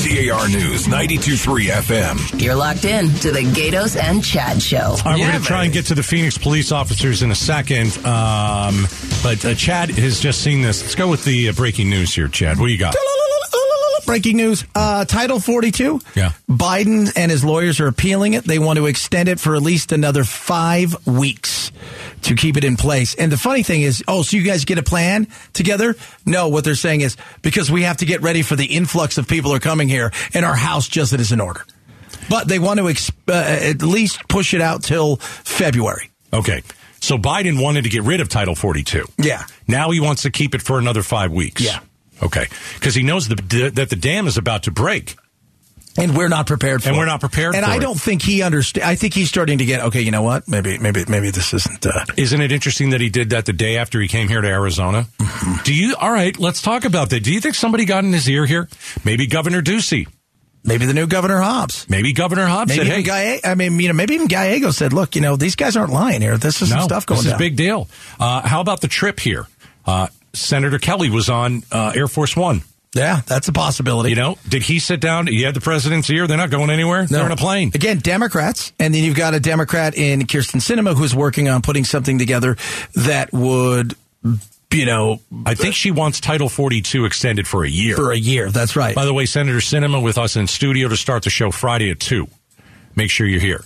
KTAR 0.00 0.50
News 0.50 0.86
92.3 0.86 1.66
FM. 1.66 2.42
You're 2.42 2.54
locked 2.54 2.86
in 2.86 3.10
to 3.16 3.30
the 3.30 3.40
Gaydos 3.40 4.02
and 4.02 4.24
Chad 4.24 4.62
Show. 4.62 4.78
All 4.78 4.96
right, 5.04 5.18
we're 5.18 5.28
going 5.28 5.40
to 5.40 5.46
try 5.46 5.64
and 5.64 5.72
get 5.74 5.86
to 5.86 5.94
the 5.94 6.02
Phoenix 6.02 6.38
police 6.38 6.72
officers 6.72 7.22
in 7.22 7.30
a 7.30 7.34
second. 7.34 7.88
Um, 7.98 8.86
but 9.22 9.44
uh, 9.44 9.54
Chad 9.54 9.90
has 9.90 10.18
just 10.18 10.40
seen 10.40 10.62
this. 10.62 10.80
Let's 10.80 10.94
go 10.94 11.08
with 11.08 11.22
the 11.26 11.50
uh, 11.50 11.52
breaking 11.52 11.90
news 11.90 12.14
here, 12.14 12.28
Chad. 12.28 12.58
What 12.58 12.68
do 12.68 12.72
you 12.72 12.78
got? 12.78 12.96
Breaking 14.06 14.38
news. 14.38 14.64
Uh, 14.74 15.04
Title 15.04 15.38
42. 15.38 16.00
Yeah. 16.16 16.32
Biden 16.50 17.12
and 17.14 17.30
his 17.30 17.44
lawyers 17.44 17.78
are 17.78 17.86
appealing 17.86 18.32
it. 18.32 18.42
They 18.44 18.58
want 18.58 18.78
to 18.78 18.86
extend 18.86 19.28
it 19.28 19.38
for 19.38 19.54
at 19.54 19.62
least 19.62 19.92
another 19.92 20.24
five 20.24 21.06
weeks 21.06 21.70
to 22.30 22.36
keep 22.36 22.56
it 22.56 22.62
in 22.62 22.76
place. 22.76 23.16
And 23.16 23.30
the 23.30 23.36
funny 23.36 23.64
thing 23.64 23.82
is, 23.82 24.04
oh, 24.06 24.22
so 24.22 24.36
you 24.36 24.44
guys 24.44 24.64
get 24.64 24.78
a 24.78 24.84
plan 24.84 25.26
together? 25.52 25.96
No, 26.24 26.48
what 26.48 26.62
they're 26.62 26.76
saying 26.76 27.00
is 27.00 27.16
because 27.42 27.72
we 27.72 27.82
have 27.82 27.98
to 27.98 28.06
get 28.06 28.22
ready 28.22 28.42
for 28.42 28.54
the 28.54 28.66
influx 28.66 29.18
of 29.18 29.26
people 29.26 29.50
who 29.50 29.56
are 29.56 29.60
coming 29.60 29.88
here 29.88 30.12
and 30.32 30.44
our 30.44 30.54
house 30.54 30.86
just 30.86 31.12
isn't 31.12 31.32
in 31.32 31.40
order. 31.40 31.64
But 32.28 32.46
they 32.46 32.60
want 32.60 32.78
to 32.78 32.84
exp- 32.84 33.10
uh, 33.28 33.32
at 33.32 33.82
least 33.82 34.28
push 34.28 34.54
it 34.54 34.60
out 34.60 34.84
till 34.84 35.16
February. 35.16 36.10
Okay. 36.32 36.62
So 37.00 37.18
Biden 37.18 37.60
wanted 37.60 37.82
to 37.82 37.90
get 37.90 38.04
rid 38.04 38.20
of 38.20 38.28
Title 38.28 38.54
42. 38.54 39.06
Yeah. 39.18 39.44
Now 39.66 39.90
he 39.90 39.98
wants 39.98 40.22
to 40.22 40.30
keep 40.30 40.54
it 40.54 40.62
for 40.62 40.78
another 40.78 41.02
five 41.02 41.32
weeks. 41.32 41.62
Yeah. 41.62 41.80
Okay. 42.22 42.46
Because 42.74 42.94
he 42.94 43.02
knows 43.02 43.26
the, 43.26 43.72
that 43.74 43.90
the 43.90 43.96
dam 43.96 44.28
is 44.28 44.36
about 44.36 44.64
to 44.64 44.70
break. 44.70 45.16
And 45.98 46.16
we're 46.16 46.28
not 46.28 46.46
prepared 46.46 46.82
for 46.82 46.88
And 46.88 46.96
it. 46.96 46.98
we're 47.00 47.06
not 47.06 47.20
prepared 47.20 47.54
And 47.56 47.64
I 47.64 47.76
it. 47.76 47.80
don't 47.80 48.00
think 48.00 48.22
he 48.22 48.42
understands. 48.42 48.86
I 48.88 48.94
think 48.94 49.12
he's 49.12 49.28
starting 49.28 49.58
to 49.58 49.64
get, 49.64 49.80
okay, 49.86 50.00
you 50.00 50.10
know 50.12 50.22
what? 50.22 50.46
Maybe, 50.48 50.78
maybe, 50.78 51.04
maybe 51.08 51.30
this 51.30 51.52
isn't. 51.52 51.84
Uh, 51.84 52.04
Isn't 52.16 52.40
it 52.40 52.52
interesting 52.52 52.90
that 52.90 53.00
he 53.00 53.08
did 53.10 53.30
that 53.30 53.44
the 53.44 53.52
day 53.52 53.76
after 53.76 54.00
he 54.00 54.06
came 54.08 54.28
here 54.28 54.40
to 54.40 54.48
Arizona? 54.48 55.06
Mm-hmm. 55.18 55.62
Do 55.64 55.74
you, 55.74 55.96
all 55.96 56.12
right, 56.12 56.38
let's 56.38 56.62
talk 56.62 56.84
about 56.84 57.10
that. 57.10 57.20
Do 57.24 57.32
you 57.32 57.40
think 57.40 57.54
somebody 57.56 57.84
got 57.84 58.04
in 58.04 58.12
his 58.12 58.28
ear 58.28 58.46
here? 58.46 58.68
Maybe 59.04 59.26
Governor 59.26 59.62
Ducey. 59.62 60.06
maybe 60.64 60.86
the 60.86 60.94
new 60.94 61.06
Governor 61.08 61.40
Hobbs. 61.40 61.86
Maybe 61.88 62.12
Governor 62.12 62.46
Hobbs 62.46 62.68
Maybe 62.76 62.86
said, 62.88 62.94
hey, 62.94 63.02
Galle- 63.02 63.40
I 63.44 63.54
mean, 63.56 63.78
you 63.80 63.88
know, 63.88 63.94
maybe 63.94 64.14
even 64.14 64.28
Gallego 64.28 64.70
said, 64.70 64.92
"Look, 64.92 65.16
you 65.16 65.22
know, 65.22 65.36
these 65.36 65.56
guys 65.56 65.76
aren't 65.76 65.92
lying 65.92 66.20
here. 66.20 66.36
This 66.38 66.60
is 66.62 66.68
some 66.68 66.78
no, 66.80 66.84
stuff 66.84 67.06
going 67.06 67.18
on. 67.18 67.24
this 67.24 67.32
is 67.32 67.36
a 67.36 67.38
big 67.38 67.56
deal. 67.56 67.88
Uh, 68.20 68.46
how 68.46 68.60
about 68.60 68.80
the 68.80 68.88
trip 68.88 69.18
here? 69.20 69.46
Uh, 69.86 70.06
Senator 70.34 70.78
Kelly 70.78 71.10
was 71.10 71.28
on 71.30 71.62
uh, 71.72 71.92
Air 71.96 72.06
Force 72.08 72.36
One. 72.36 72.62
Yeah, 72.92 73.20
that's 73.24 73.46
a 73.46 73.52
possibility. 73.52 74.10
You 74.10 74.16
know, 74.16 74.38
did 74.48 74.62
he 74.62 74.80
sit 74.80 75.00
down? 75.00 75.28
You 75.28 75.46
had 75.46 75.54
the 75.54 75.60
president's 75.60 76.10
ear. 76.10 76.26
They're 76.26 76.36
not 76.36 76.50
going 76.50 76.70
anywhere. 76.70 77.06
They're 77.06 77.24
in 77.24 77.30
a 77.30 77.36
plane. 77.36 77.70
Again, 77.74 77.98
Democrats, 77.98 78.72
and 78.80 78.92
then 78.92 79.04
you've 79.04 79.16
got 79.16 79.32
a 79.32 79.38
Democrat 79.40 79.96
in 79.96 80.22
Kyrsten 80.22 80.60
Sinema 80.60 80.96
who's 80.96 81.14
working 81.14 81.48
on 81.48 81.62
putting 81.62 81.84
something 81.84 82.18
together 82.18 82.56
that 82.96 83.32
would, 83.32 83.94
you 84.72 84.86
know, 84.86 85.20
I 85.46 85.54
think 85.54 85.76
she 85.76 85.92
wants 85.92 86.18
Title 86.18 86.48
42 86.48 87.04
extended 87.04 87.46
for 87.46 87.64
a 87.64 87.68
year. 87.68 87.94
for 87.94 88.10
a 88.10 88.18
year. 88.18 88.50
That's 88.50 88.74
right. 88.74 88.94
By 88.94 89.04
the 89.04 89.14
way, 89.14 89.24
Senator 89.24 89.58
Sinema 89.58 90.02
with 90.02 90.18
us 90.18 90.34
in 90.34 90.48
studio 90.48 90.88
to 90.88 90.96
start 90.96 91.22
the 91.22 91.30
show 91.30 91.52
Friday 91.52 91.90
at 91.90 92.00
2. 92.00 92.26
Make 92.96 93.10
sure 93.10 93.24
you're 93.24 93.40
here. 93.40 93.64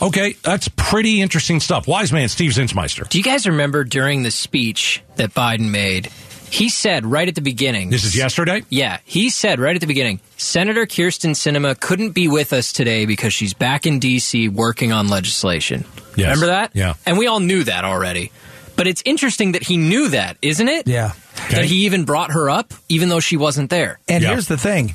Okay, 0.00 0.34
that's 0.42 0.68
pretty 0.68 1.20
interesting 1.20 1.58
stuff. 1.60 1.86
Wise 1.88 2.12
man 2.12 2.28
Steve 2.28 2.52
Zinsmeister. 2.52 3.08
Do 3.08 3.18
you 3.18 3.24
guys 3.24 3.46
remember 3.46 3.82
during 3.84 4.22
the 4.22 4.30
speech 4.32 5.02
that 5.16 5.32
Biden 5.34 5.70
made? 5.70 6.10
He 6.52 6.68
said 6.68 7.06
right 7.06 7.26
at 7.26 7.34
the 7.34 7.40
beginning. 7.40 7.88
This 7.90 8.04
is 8.04 8.14
yesterday? 8.14 8.62
Yeah, 8.68 8.98
he 9.04 9.30
said 9.30 9.58
right 9.58 9.74
at 9.74 9.80
the 9.80 9.86
beginning 9.86 10.20
Senator 10.36 10.84
Kyrsten 10.86 11.30
Sinema 11.30 11.78
couldn't 11.80 12.10
be 12.10 12.28
with 12.28 12.52
us 12.52 12.72
today 12.72 13.06
because 13.06 13.32
she's 13.32 13.54
back 13.54 13.86
in 13.86 13.98
D.C. 13.98 14.48
working 14.50 14.92
on 14.92 15.08
legislation. 15.08 15.84
Yes. 16.14 16.26
Remember 16.36 16.46
that? 16.46 16.72
Yeah. 16.74 16.94
And 17.06 17.16
we 17.16 17.26
all 17.26 17.40
knew 17.40 17.64
that 17.64 17.84
already. 17.86 18.30
But 18.76 18.86
it's 18.86 19.02
interesting 19.06 19.52
that 19.52 19.62
he 19.62 19.76
knew 19.78 20.08
that, 20.08 20.36
isn't 20.42 20.68
it? 20.68 20.86
yeah. 20.86 21.12
That 21.50 21.64
he 21.64 21.86
even 21.86 22.04
brought 22.04 22.32
her 22.32 22.48
up, 22.50 22.72
even 22.88 23.08
though 23.08 23.20
she 23.20 23.36
wasn't 23.36 23.70
there. 23.70 23.98
And 24.06 24.22
Yeah. 24.22 24.30
here's 24.30 24.46
the 24.46 24.56
thing: 24.58 24.94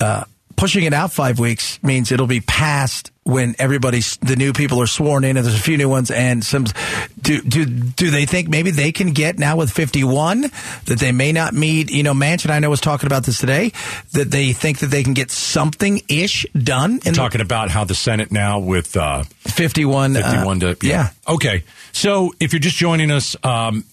uh, 0.00 0.24
pushing 0.56 0.84
it 0.84 0.92
out 0.92 1.12
five 1.12 1.38
weeks 1.38 1.82
means 1.82 2.12
it'll 2.12 2.26
be 2.26 2.40
passed 2.40 3.10
when 3.30 3.54
everybody's 3.58 4.16
the 4.18 4.36
new 4.36 4.52
people 4.52 4.80
are 4.82 4.86
sworn 4.86 5.24
in, 5.24 5.36
and 5.36 5.46
there's 5.46 5.58
a 5.58 5.62
few 5.62 5.76
new 5.76 5.88
ones. 5.88 6.10
And 6.10 6.44
some 6.44 6.66
do 7.20 7.40
do 7.40 7.64
do 7.64 8.10
they 8.10 8.26
think 8.26 8.48
maybe 8.48 8.70
they 8.70 8.92
can 8.92 9.12
get 9.12 9.38
now 9.38 9.56
with 9.56 9.70
51 9.70 10.42
that 10.86 10.98
they 10.98 11.12
may 11.12 11.32
not 11.32 11.54
meet? 11.54 11.90
You 11.90 12.02
know, 12.02 12.14
Manchin 12.14 12.50
I 12.50 12.58
know 12.58 12.70
was 12.70 12.80
talking 12.80 13.06
about 13.06 13.24
this 13.24 13.38
today 13.38 13.72
that 14.12 14.30
they 14.30 14.52
think 14.52 14.78
that 14.80 14.88
they 14.88 15.02
can 15.02 15.14
get 15.14 15.30
something 15.30 16.02
ish 16.08 16.46
done 16.52 17.00
in 17.04 17.14
Talking 17.14 17.40
about 17.40 17.70
how 17.70 17.84
the 17.84 17.94
Senate 17.94 18.32
now 18.32 18.58
with 18.58 18.96
uh, 18.96 19.24
the 19.44 19.50
51. 19.50 20.16
uh, 20.16 20.22
51 20.22 20.60
to. 20.60 20.76
yeah. 20.82 21.10
Okay. 21.28 21.64
So 21.92 22.32
if 22.40 22.52
you're 22.52 22.60
just 22.60 22.76
joining 22.76 23.10
us, 23.10 23.36
um, 23.44 23.84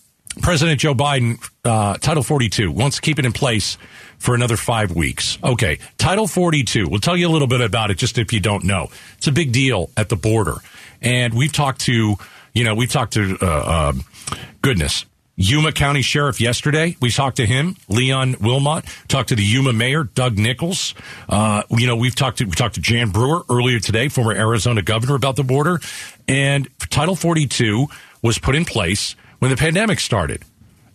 President 0.41 0.79
Joe 0.79 0.93
Biden, 0.93 1.37
uh, 1.65 1.97
Title 1.97 2.23
42, 2.23 2.71
wants 2.71 2.97
to 2.97 3.01
keep 3.01 3.19
it 3.19 3.25
in 3.25 3.31
place 3.31 3.77
for 4.17 4.35
another 4.35 4.57
five 4.57 4.95
weeks. 4.95 5.37
Okay. 5.43 5.79
Title 5.97 6.27
42, 6.27 6.87
we'll 6.87 6.99
tell 6.99 7.17
you 7.17 7.27
a 7.27 7.31
little 7.31 7.47
bit 7.47 7.61
about 7.61 7.91
it 7.91 7.97
just 7.97 8.17
if 8.17 8.33
you 8.33 8.39
don't 8.39 8.63
know. 8.63 8.89
It's 9.17 9.27
a 9.27 9.31
big 9.31 9.51
deal 9.51 9.89
at 9.95 10.09
the 10.09 10.15
border. 10.15 10.55
And 11.01 11.33
we've 11.33 11.51
talked 11.51 11.81
to, 11.81 12.15
you 12.53 12.63
know, 12.63 12.75
we've 12.75 12.91
talked 12.91 13.13
to, 13.13 13.37
uh, 13.41 13.91
um, 13.91 14.03
goodness, 14.61 15.05
Yuma 15.39 15.71
County 15.71 16.01
Sheriff 16.01 16.41
yesterday. 16.41 16.97
We 16.99 17.11
talked 17.11 17.37
to 17.37 17.45
him, 17.45 17.75
Leon 17.87 18.37
Wilmot. 18.41 18.85
Talked 19.07 19.29
to 19.29 19.35
the 19.35 19.43
Yuma 19.43 19.71
Mayor, 19.71 20.03
Doug 20.03 20.37
Nichols. 20.39 20.95
Uh, 21.29 21.61
you 21.69 21.85
know, 21.85 21.95
we've 21.95 22.15
talked 22.15 22.39
to 22.39 22.45
we 22.45 22.51
talked 22.51 22.75
to 22.75 22.81
Jan 22.81 23.11
Brewer 23.11 23.43
earlier 23.47 23.79
today, 23.79 24.09
former 24.09 24.33
Arizona 24.33 24.81
governor, 24.81 25.13
about 25.13 25.35
the 25.35 25.43
border. 25.43 25.79
And 26.27 26.67
Title 26.89 27.15
42 27.15 27.85
was 28.23 28.39
put 28.39 28.55
in 28.55 28.65
place 28.65 29.15
when 29.37 29.51
the 29.51 29.57
pandemic 29.57 29.99
started, 29.99 30.43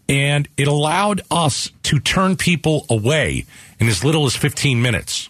and 0.08 0.48
it 0.56 0.68
allowed 0.68 1.22
us 1.30 1.70
to 1.84 1.98
turn 1.98 2.36
people 2.36 2.86
away 2.90 3.46
in 3.78 3.88
as 3.88 4.04
little 4.04 4.26
as 4.26 4.36
15 4.36 4.82
minutes. 4.82 5.28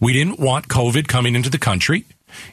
We 0.00 0.12
didn't 0.12 0.40
want 0.40 0.68
COVID 0.68 1.08
coming 1.08 1.34
into 1.34 1.50
the 1.50 1.58
country. 1.58 2.04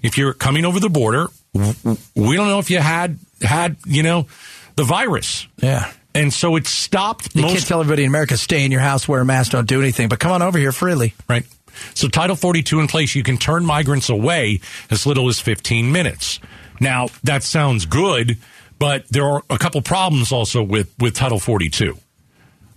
If 0.04 0.18
you're 0.18 0.34
coming 0.34 0.66
over 0.66 0.80
the 0.80 0.90
border, 0.90 1.28
we 1.54 2.36
don't 2.36 2.48
know 2.48 2.60
if 2.60 2.70
you 2.70 2.80
had 2.80 3.18
had 3.42 3.78
you 3.86 4.04
know 4.04 4.28
the 4.76 4.84
virus. 4.84 5.48
Yeah. 5.58 5.92
And 6.14 6.34
so 6.34 6.56
it 6.56 6.68
stopped 6.68 7.36
You 7.36 7.44
most 7.44 7.54
can't 7.54 7.66
tell 7.66 7.80
everybody 7.82 8.04
in 8.04 8.10
America, 8.10 8.36
stay 8.36 8.66
in 8.66 8.72
your 8.72 8.82
house, 8.82 9.08
wear 9.08 9.22
a 9.22 9.26
mask, 9.26 9.52
don't 9.52 9.68
do 9.68 9.80
anything, 9.80 10.10
but 10.10 10.20
come 10.20 10.32
on 10.32 10.42
over 10.42 10.58
here 10.58 10.72
freely. 10.72 11.14
Right. 11.28 11.46
So 11.94 12.08
Title 12.08 12.36
42 12.36 12.80
in 12.80 12.88
place, 12.88 13.16
you 13.16 13.24
can 13.24 13.38
turn 13.38 13.66
migrants 13.66 14.10
away 14.10 14.60
as 14.90 15.06
little 15.06 15.30
as 15.30 15.40
15 15.40 15.92
minutes. 15.92 16.40
Now, 16.80 17.08
that 17.24 17.44
sounds 17.44 17.86
good, 17.86 18.38
but 18.80 19.08
there 19.10 19.26
are 19.26 19.44
a 19.50 19.58
couple 19.58 19.82
problems 19.82 20.32
also 20.32 20.64
with, 20.64 20.94
with 21.00 21.14
Title 21.14 21.40
42. 21.40 21.98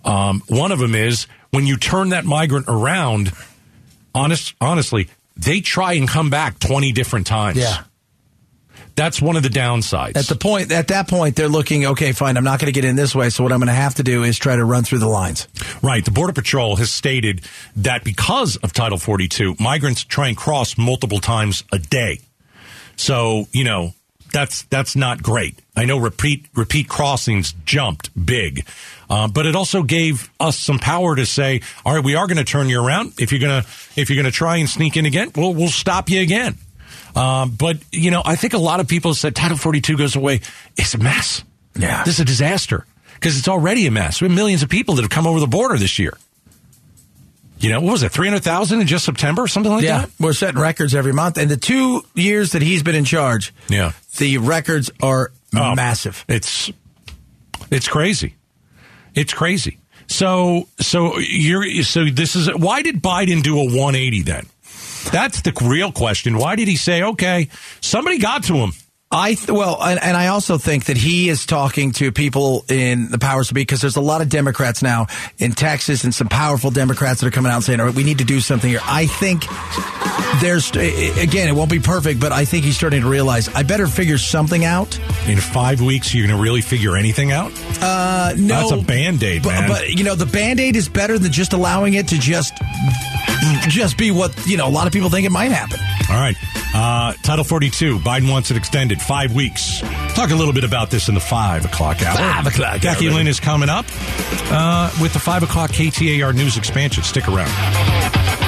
Um, 0.05 0.41
one 0.47 0.71
of 0.71 0.79
them 0.79 0.95
is 0.95 1.27
when 1.51 1.65
you 1.65 1.77
turn 1.77 2.09
that 2.09 2.25
migrant 2.25 2.65
around, 2.67 3.31
honest, 4.13 4.53
honestly, 4.59 5.09
they 5.37 5.61
try 5.61 5.93
and 5.93 6.07
come 6.07 6.29
back 6.29 6.59
20 6.59 6.91
different 6.91 7.25
times. 7.25 7.57
Yeah. 7.57 7.83
That's 8.95 9.19
one 9.19 9.35
of 9.37 9.43
the 9.43 9.49
downsides. 9.49 10.15
At 10.15 10.25
the 10.25 10.35
point, 10.35 10.71
at 10.71 10.89
that 10.89 11.07
point, 11.07 11.35
they're 11.35 11.47
looking, 11.47 11.85
okay, 11.85 12.11
fine, 12.11 12.37
I'm 12.37 12.43
not 12.43 12.59
going 12.59 12.71
to 12.71 12.79
get 12.79 12.85
in 12.85 12.95
this 12.95 13.15
way, 13.15 13.31
so 13.31 13.41
what 13.41 13.51
I'm 13.51 13.57
going 13.57 13.67
to 13.67 13.73
have 13.73 13.95
to 13.95 14.03
do 14.03 14.23
is 14.23 14.37
try 14.37 14.55
to 14.55 14.63
run 14.63 14.83
through 14.83 14.99
the 14.99 15.07
lines. 15.07 15.47
Right. 15.81 16.05
The 16.05 16.11
Border 16.11 16.33
Patrol 16.33 16.75
has 16.75 16.91
stated 16.91 17.41
that 17.77 18.03
because 18.03 18.57
of 18.57 18.71
Title 18.71 18.99
42, 18.99 19.55
migrants 19.59 20.03
try 20.03 20.27
and 20.27 20.37
cross 20.37 20.77
multiple 20.77 21.19
times 21.19 21.63
a 21.71 21.79
day. 21.79 22.19
So, 22.95 23.47
you 23.51 23.63
know, 23.63 23.93
that's 24.31 24.63
that's 24.63 24.95
not 24.95 25.23
great. 25.23 25.59
I 25.75 25.85
know 25.85 25.97
repeat 25.97 26.45
repeat 26.55 26.87
crossings 26.87 27.53
jumped 27.65 28.11
big, 28.25 28.65
uh, 29.09 29.27
but 29.27 29.45
it 29.47 29.55
also 29.55 29.81
gave 29.81 30.29
us 30.39 30.57
some 30.57 30.77
power 30.77 31.15
to 31.15 31.25
say, 31.25 31.61
all 31.85 31.95
right, 31.95 32.03
we 32.03 32.13
are 32.15 32.27
going 32.27 32.37
to 32.37 32.43
turn 32.43 32.69
you 32.69 32.79
around. 32.85 33.13
If 33.19 33.31
you're 33.31 33.41
gonna 33.41 33.65
if 33.95 34.09
you're 34.09 34.17
gonna 34.21 34.31
try 34.31 34.57
and 34.57 34.69
sneak 34.69 34.97
in 34.97 35.05
again, 35.07 35.31
we'll 35.35 35.53
we'll 35.53 35.69
stop 35.69 36.09
you 36.09 36.21
again. 36.21 36.57
Um, 37.15 37.51
but 37.51 37.77
you 37.91 38.11
know, 38.11 38.21
I 38.23 38.35
think 38.35 38.53
a 38.53 38.57
lot 38.59 38.79
of 38.79 38.87
people 38.87 39.13
said 39.15 39.35
Title 39.35 39.57
42 39.57 39.97
goes 39.97 40.15
away. 40.15 40.41
It's 40.77 40.93
a 40.93 40.99
mess. 40.99 41.43
Yeah, 41.75 42.03
this 42.03 42.15
is 42.15 42.19
a 42.19 42.25
disaster 42.25 42.85
because 43.15 43.39
it's 43.39 43.47
already 43.47 43.87
a 43.87 43.91
mess. 43.91 44.21
We 44.21 44.27
have 44.27 44.35
millions 44.35 44.61
of 44.61 44.69
people 44.69 44.93
that 44.95 45.01
have 45.01 45.09
come 45.11 45.25
over 45.25 45.39
the 45.39 45.47
border 45.47 45.77
this 45.77 45.97
year. 45.97 46.15
You 47.59 47.69
know, 47.69 47.79
what 47.79 47.93
was 47.93 48.03
it, 48.03 48.11
300,000 48.11 48.81
in 48.81 48.87
just 48.87 49.05
September, 49.05 49.47
something 49.47 49.71
like 49.71 49.83
yeah, 49.83 50.01
that? 50.01 50.09
we're 50.19 50.33
setting 50.33 50.59
records 50.59 50.93
every 50.93 51.13
month. 51.13 51.37
And 51.37 51.49
the 51.49 51.55
two 51.55 52.03
years 52.13 52.51
that 52.51 52.61
he's 52.61 52.83
been 52.83 52.95
in 52.95 53.05
charge, 53.05 53.53
Yeah. 53.69 53.93
the 54.17 54.37
records 54.39 54.91
are 55.01 55.31
Oh, 55.55 55.75
massive. 55.75 56.25
It's 56.27 56.71
it's 57.71 57.87
crazy. 57.87 58.35
It's 59.15 59.33
crazy. 59.33 59.79
So 60.07 60.67
so 60.79 61.17
you're 61.19 61.83
so 61.83 62.05
this 62.05 62.35
is 62.35 62.53
why 62.55 62.81
did 62.81 63.01
Biden 63.01 63.41
do 63.43 63.59
a 63.59 63.63
180 63.65 64.23
then? 64.23 64.45
That's 65.11 65.41
the 65.41 65.53
real 65.63 65.91
question. 65.91 66.37
Why 66.37 66.55
did 66.55 66.67
he 66.67 66.75
say, 66.75 67.03
"Okay, 67.03 67.49
somebody 67.81 68.19
got 68.19 68.43
to 68.45 68.55
him"? 68.55 68.71
I 69.13 69.35
th- 69.35 69.49
well, 69.49 69.77
and, 69.81 70.01
and 70.01 70.17
I 70.17 70.27
also 70.27 70.57
think 70.57 70.85
that 70.85 70.97
he 70.97 71.29
is 71.29 71.45
talking 71.45 71.91
to 71.93 72.11
people 72.11 72.65
in 72.67 73.11
the 73.11 73.19
powers 73.19 73.49
to 73.49 73.53
be 73.53 73.61
because 73.61 73.79
there's 73.79 73.95
a 73.95 74.01
lot 74.01 74.21
of 74.21 74.29
Democrats 74.29 74.81
now 74.81 75.05
in 75.37 75.51
Texas 75.51 76.03
and 76.03 76.13
some 76.13 76.27
powerful 76.27 76.71
Democrats 76.71 77.21
that 77.21 77.27
are 77.27 77.31
coming 77.31 77.51
out 77.51 77.57
and 77.57 77.63
saying, 77.63 77.79
"All 77.79 77.85
right, 77.85 77.95
we 77.95 78.03
need 78.03 78.17
to 78.17 78.23
do 78.23 78.39
something 78.39 78.69
here." 78.69 78.81
I 78.83 79.05
think 79.05 79.45
there's 80.41 80.71
again, 80.71 81.47
it 81.47 81.55
won't 81.55 81.69
be 81.69 81.79
perfect, 81.79 82.19
but 82.19 82.31
I 82.31 82.45
think 82.45 82.65
he's 82.65 82.75
starting 82.75 83.01
to 83.01 83.09
realize 83.09 83.49
I 83.49 83.61
better 83.63 83.85
figure 83.87 84.17
something 84.17 84.65
out. 84.65 84.97
In 85.27 85.37
5 85.37 85.81
weeks 85.81 86.13
you're 86.13 86.27
going 86.27 86.35
to 86.37 86.43
really 86.43 86.61
figure 86.61 86.97
anything 86.97 87.31
out? 87.31 87.51
Uh, 87.81 88.33
no, 88.35 88.69
That's 88.69 88.71
a 88.71 88.85
band-aid, 88.85 89.43
but, 89.43 89.49
man. 89.49 89.69
But 89.69 89.89
you 89.89 90.03
know, 90.03 90.15
the 90.15 90.25
band 90.25 90.59
aid 90.59 90.75
is 90.75 90.89
better 90.89 91.19
than 91.19 91.31
just 91.31 91.53
allowing 91.53 91.93
it 91.93 92.07
to 92.09 92.17
just 92.17 92.53
just 93.69 93.97
be 93.97 94.11
what 94.11 94.47
you 94.47 94.57
know. 94.57 94.67
A 94.67 94.69
lot 94.69 94.87
of 94.87 94.93
people 94.93 95.09
think 95.09 95.25
it 95.25 95.31
might 95.31 95.51
happen. 95.51 95.79
All 96.09 96.19
right. 96.19 96.35
Uh, 96.75 97.13
Title 97.21 97.43
42. 97.43 97.99
Biden 97.99 98.29
wants 98.31 98.49
it 98.51 98.57
extended 98.57 99.01
five 99.01 99.33
weeks. 99.33 99.81
Talk 100.15 100.31
a 100.31 100.35
little 100.35 100.53
bit 100.53 100.63
about 100.63 100.89
this 100.89 101.07
in 101.07 101.13
the 101.15 101.21
five 101.21 101.65
o'clock 101.65 102.01
hour. 102.01 102.15
Five 102.17 102.47
o'clock 102.47 102.81
Becky 102.81 103.07
hour. 103.07 103.15
Lynn 103.15 103.27
is 103.27 103.39
coming 103.39 103.69
up 103.69 103.85
uh, 104.51 104.91
with 105.01 105.13
the 105.13 105.19
five 105.19 105.43
o'clock 105.43 105.71
KTAR 105.71 106.33
news 106.35 106.57
expansion. 106.57 107.03
Stick 107.03 107.27
around. 107.27 108.42